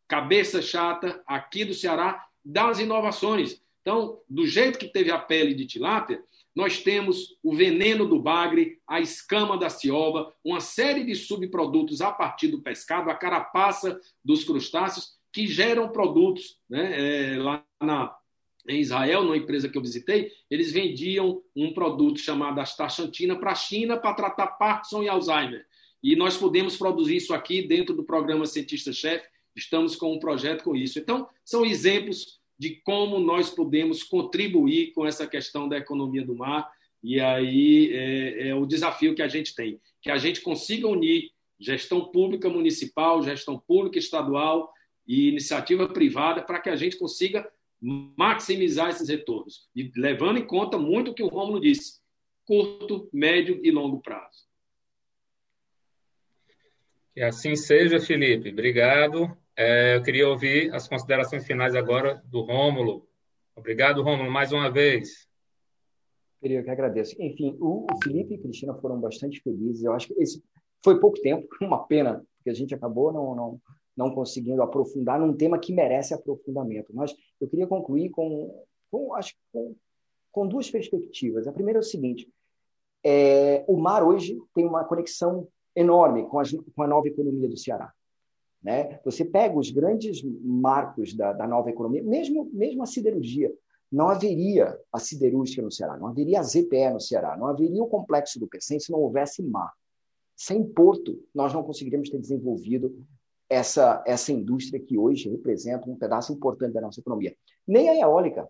[0.08, 3.62] cabeça chata aqui do Ceará das inovações.
[3.82, 6.24] Então, do jeito que teve a pele de tilápia,
[6.56, 12.12] nós temos o veneno do bagre, a escama da cioba, uma série de subprodutos a
[12.12, 16.58] partir do pescado, a carapaça dos crustáceos, que geram produtos.
[16.70, 17.34] Né?
[17.34, 18.14] É, lá na,
[18.68, 23.56] em Israel, numa empresa que eu visitei, eles vendiam um produto chamado astaxantina para a
[23.56, 25.66] China para tratar Parkinson e Alzheimer.
[26.02, 30.76] E nós podemos produzir isso aqui dentro do programa Cientista-Chefe, estamos com um projeto com
[30.76, 30.98] isso.
[30.98, 36.70] Então, são exemplos de como nós podemos contribuir com essa questão da economia do mar,
[37.02, 41.32] e aí é, é o desafio que a gente tem, que a gente consiga unir
[41.58, 44.74] gestão pública municipal, gestão pública estadual
[45.08, 47.50] e iniciativa privada para que a gente consiga
[47.82, 52.02] maximizar esses retornos, e levando em conta muito o que o Romulo disse,
[52.44, 54.50] curto, médio e longo prazo.
[57.14, 58.50] Que assim seja, Felipe.
[58.50, 59.38] Obrigado.
[59.62, 63.06] É, eu queria ouvir as considerações finais agora do Rômulo.
[63.54, 65.28] Obrigado, Rômulo, mais uma vez.
[66.42, 67.22] Eu que agradeço.
[67.22, 69.84] Enfim, o, o Felipe e a Cristina foram bastante felizes.
[69.84, 70.42] Eu acho que esse
[70.82, 73.62] foi pouco tempo, uma pena, porque a gente acabou não, não,
[73.98, 76.96] não conseguindo aprofundar num tema que merece aprofundamento.
[76.96, 79.76] Mas eu queria concluir com, com acho, com,
[80.32, 81.50] com duas perspectivas.
[81.50, 82.32] A primeira é o seguinte:
[83.04, 87.58] é, o mar hoje tem uma conexão enorme com, as, com a nova economia do
[87.58, 87.94] Ceará.
[88.62, 89.00] Né?
[89.06, 93.54] Você pega os grandes marcos da, da nova economia, mesmo, mesmo a siderurgia,
[93.92, 97.88] não haveria a siderúrgica no Ceará, não haveria a ZPE no Ceará, não haveria o
[97.88, 99.74] complexo do PECEM se não houvesse mar.
[100.36, 102.96] Sem porto, nós não conseguiríamos ter desenvolvido
[103.50, 107.36] essa, essa indústria que hoje representa um pedaço importante da nossa economia.
[107.68, 108.48] Nem a eólica.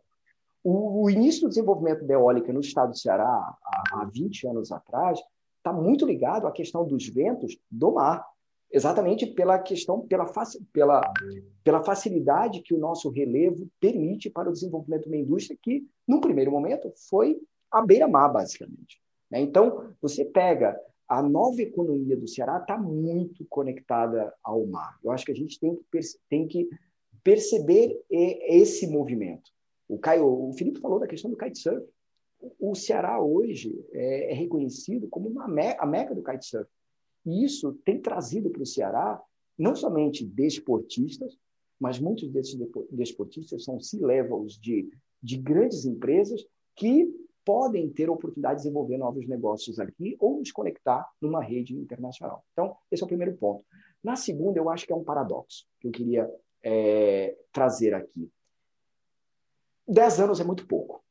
[0.62, 4.72] O, o início do desenvolvimento da eólica no estado do Ceará, há, há 20 anos
[4.74, 5.20] atrás,
[5.58, 8.26] está muito ligado à questão dos ventos do mar,
[8.72, 10.26] exatamente pela questão, pela,
[10.72, 11.14] pela,
[11.64, 16.20] pela facilidade que o nosso relevo permite para o desenvolvimento de uma indústria que, num
[16.20, 17.40] primeiro momento, foi
[17.72, 19.02] à beira-mar, basicamente.
[19.30, 19.42] Né?
[19.42, 25.00] Então, você pega a nova economia do Ceará está muito conectada ao mar.
[25.04, 26.00] Eu acho que a gente tem que,
[26.30, 26.70] tem que
[27.24, 29.50] perceber esse movimento.
[29.88, 31.84] O, Caio, o Felipe falou da questão do kitesurf
[32.60, 36.70] o Ceará hoje é, é reconhecido como uma me a meca do kitesurf.
[37.26, 39.22] E isso tem trazido para o Ceará
[39.58, 41.38] não somente desportistas,
[41.80, 42.58] mas muitos desses
[42.92, 44.90] desportistas são C-levels de,
[45.22, 46.46] de grandes empresas
[46.76, 47.10] que
[47.46, 52.46] podem ter a oportunidade de desenvolver novos negócios aqui ou nos conectar numa rede internacional.
[52.54, 53.66] Então, esse é o primeiro ponto.
[54.04, 56.30] Na segunda, eu acho que é um paradoxo que eu queria
[56.64, 58.32] é, trazer aqui.
[59.88, 61.04] Dez anos é muito pouco.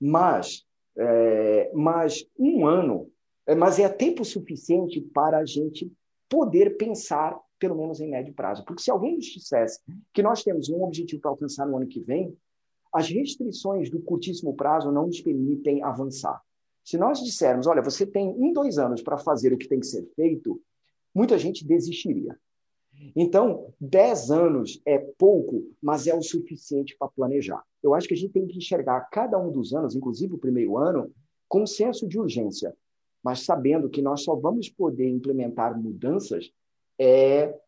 [0.00, 3.10] Mas, é, mas um ano,
[3.56, 5.92] mas é tempo suficiente para a gente
[6.28, 8.64] poder pensar, pelo menos em médio prazo.
[8.64, 9.80] Porque se alguém nos dissesse
[10.12, 12.36] que nós temos um objetivo para alcançar no ano que vem,
[12.92, 16.40] as restrições do curtíssimo prazo não nos permitem avançar.
[16.84, 19.86] Se nós dissermos, olha, você tem um, dois anos para fazer o que tem que
[19.86, 20.60] ser feito,
[21.14, 22.38] muita gente desistiria.
[23.16, 27.62] Então, 10 anos é pouco, mas é o suficiente para planejar.
[27.82, 30.78] Eu acho que a gente tem que enxergar cada um dos anos, inclusive o primeiro
[30.78, 31.12] ano,
[31.48, 32.74] com um senso de urgência,
[33.24, 36.52] mas sabendo que nós só vamos poder implementar mudanças
[36.98, 37.58] é,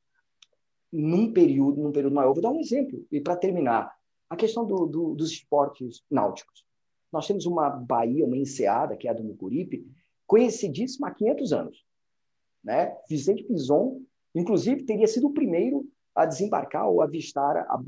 [0.93, 2.33] num período, num período maior.
[2.35, 3.93] Vou dar um exemplo, e para terminar,
[4.29, 6.65] a questão do, do, dos esportes náuticos.
[7.13, 9.87] Nós temos uma baía, uma enseada, que é a do Mucuripe,
[10.27, 11.85] conhecidíssima há 500 anos.
[12.63, 12.95] Né?
[13.09, 14.03] Vicente Pison
[14.37, 17.81] Inclusive, teria sido o primeiro a desembarcar ou avistar a,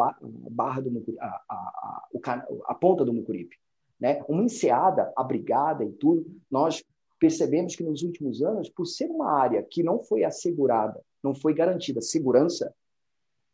[0.51, 3.55] barra do Mucuripe, a, a, a, ponta do Mucuripe.
[4.01, 4.25] Né?
[4.27, 6.83] Uma enseada abrigada e tudo, nós
[7.19, 11.53] percebemos que nos últimos anos, por ser uma área que não foi assegurada, não foi
[11.53, 12.73] garantida segurança,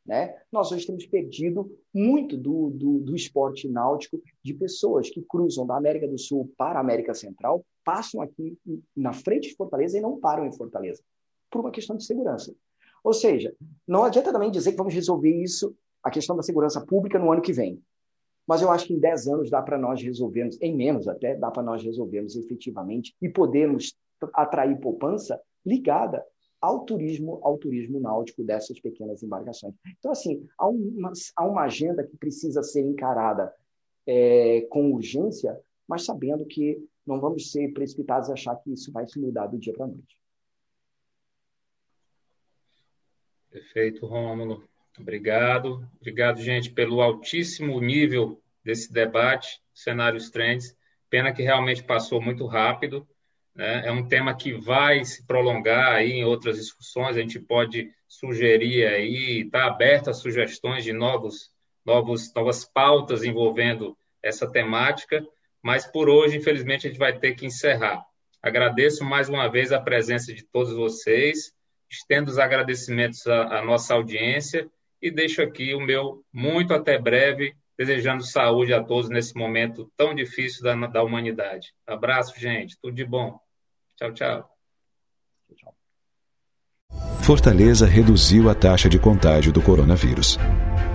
[0.06, 0.36] né?
[0.52, 5.76] nós hoje temos perdido muito do, do, do esporte náutico de pessoas que cruzam da
[5.76, 8.58] América do Sul para a América Central, passam aqui
[8.94, 11.02] na frente de Fortaleza e não param em Fortaleza,
[11.50, 12.54] por uma questão de segurança.
[13.02, 13.54] Ou seja,
[13.86, 17.40] não adianta também dizer que vamos resolver isso, a questão da segurança pública, no ano
[17.40, 17.82] que vem.
[18.46, 21.50] Mas eu acho que em 10 anos dá para nós resolvermos, em menos até, dá
[21.50, 23.94] para nós resolvermos efetivamente e podermos
[24.34, 26.24] atrair poupança ligada
[26.60, 29.74] ao turismo, ao turismo náutico dessas pequenas embarcações.
[29.98, 33.52] Então, assim, há uma, há uma agenda que precisa ser encarada
[34.06, 39.06] é, com urgência, mas sabendo que não vamos ser precipitados a achar que isso vai
[39.06, 40.18] se mudar do dia para a noite.
[43.50, 44.64] Perfeito, Rômulo.
[44.98, 45.88] Obrigado.
[46.00, 50.76] Obrigado, gente, pelo altíssimo nível desse debate, cenários trends.
[51.10, 53.06] Pena que realmente passou muito rápido.
[53.54, 53.86] Né?
[53.86, 57.16] É um tema que vai se prolongar aí em outras discussões.
[57.16, 61.52] A gente pode sugerir aí, está aberto a sugestões de novos
[61.84, 65.24] novos, novas pautas envolvendo essa temática,
[65.62, 68.02] mas por hoje, infelizmente, a gente vai ter que encerrar.
[68.42, 71.52] Agradeço mais uma vez a presença de todos vocês,
[71.90, 74.68] estendo os agradecimentos à, à nossa audiência
[75.04, 80.14] e deixo aqui o meu muito até breve, desejando saúde a todos nesse momento tão
[80.14, 81.74] difícil da, da humanidade.
[81.86, 82.78] Abraço, gente.
[82.80, 83.38] Tudo de bom.
[83.98, 84.50] Tchau, tchau.
[87.20, 90.38] Fortaleza reduziu a taxa de contágio do coronavírus.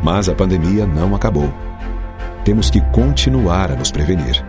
[0.03, 1.53] Mas a pandemia não acabou.
[2.43, 4.43] Temos que continuar a nos prevenir.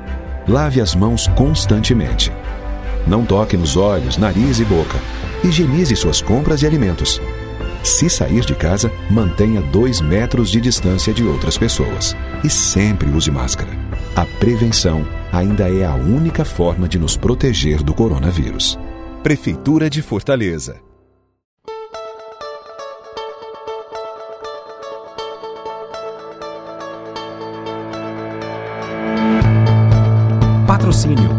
[0.48, 2.30] Lave as mãos constantemente.
[3.06, 4.96] Não toque nos olhos, nariz e boca.
[5.44, 7.20] Higienize suas compras e alimentos.
[7.82, 12.14] Se sair de casa, mantenha dois metros de distância de outras pessoas.
[12.44, 13.70] E sempre use máscara.
[14.14, 18.78] A prevenção ainda é a única forma de nos proteger do coronavírus.
[19.22, 20.80] Prefeitura de Fortaleza.
[30.66, 31.30] Patrocínio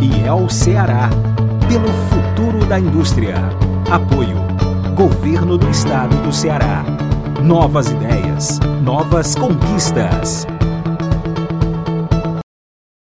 [0.00, 1.10] IEL Ceará.
[1.68, 3.36] Pelo futuro da indústria.
[3.90, 4.49] Apoio.
[5.00, 6.84] Governo do Estado do Ceará.
[7.42, 10.46] Novas ideias, novas conquistas.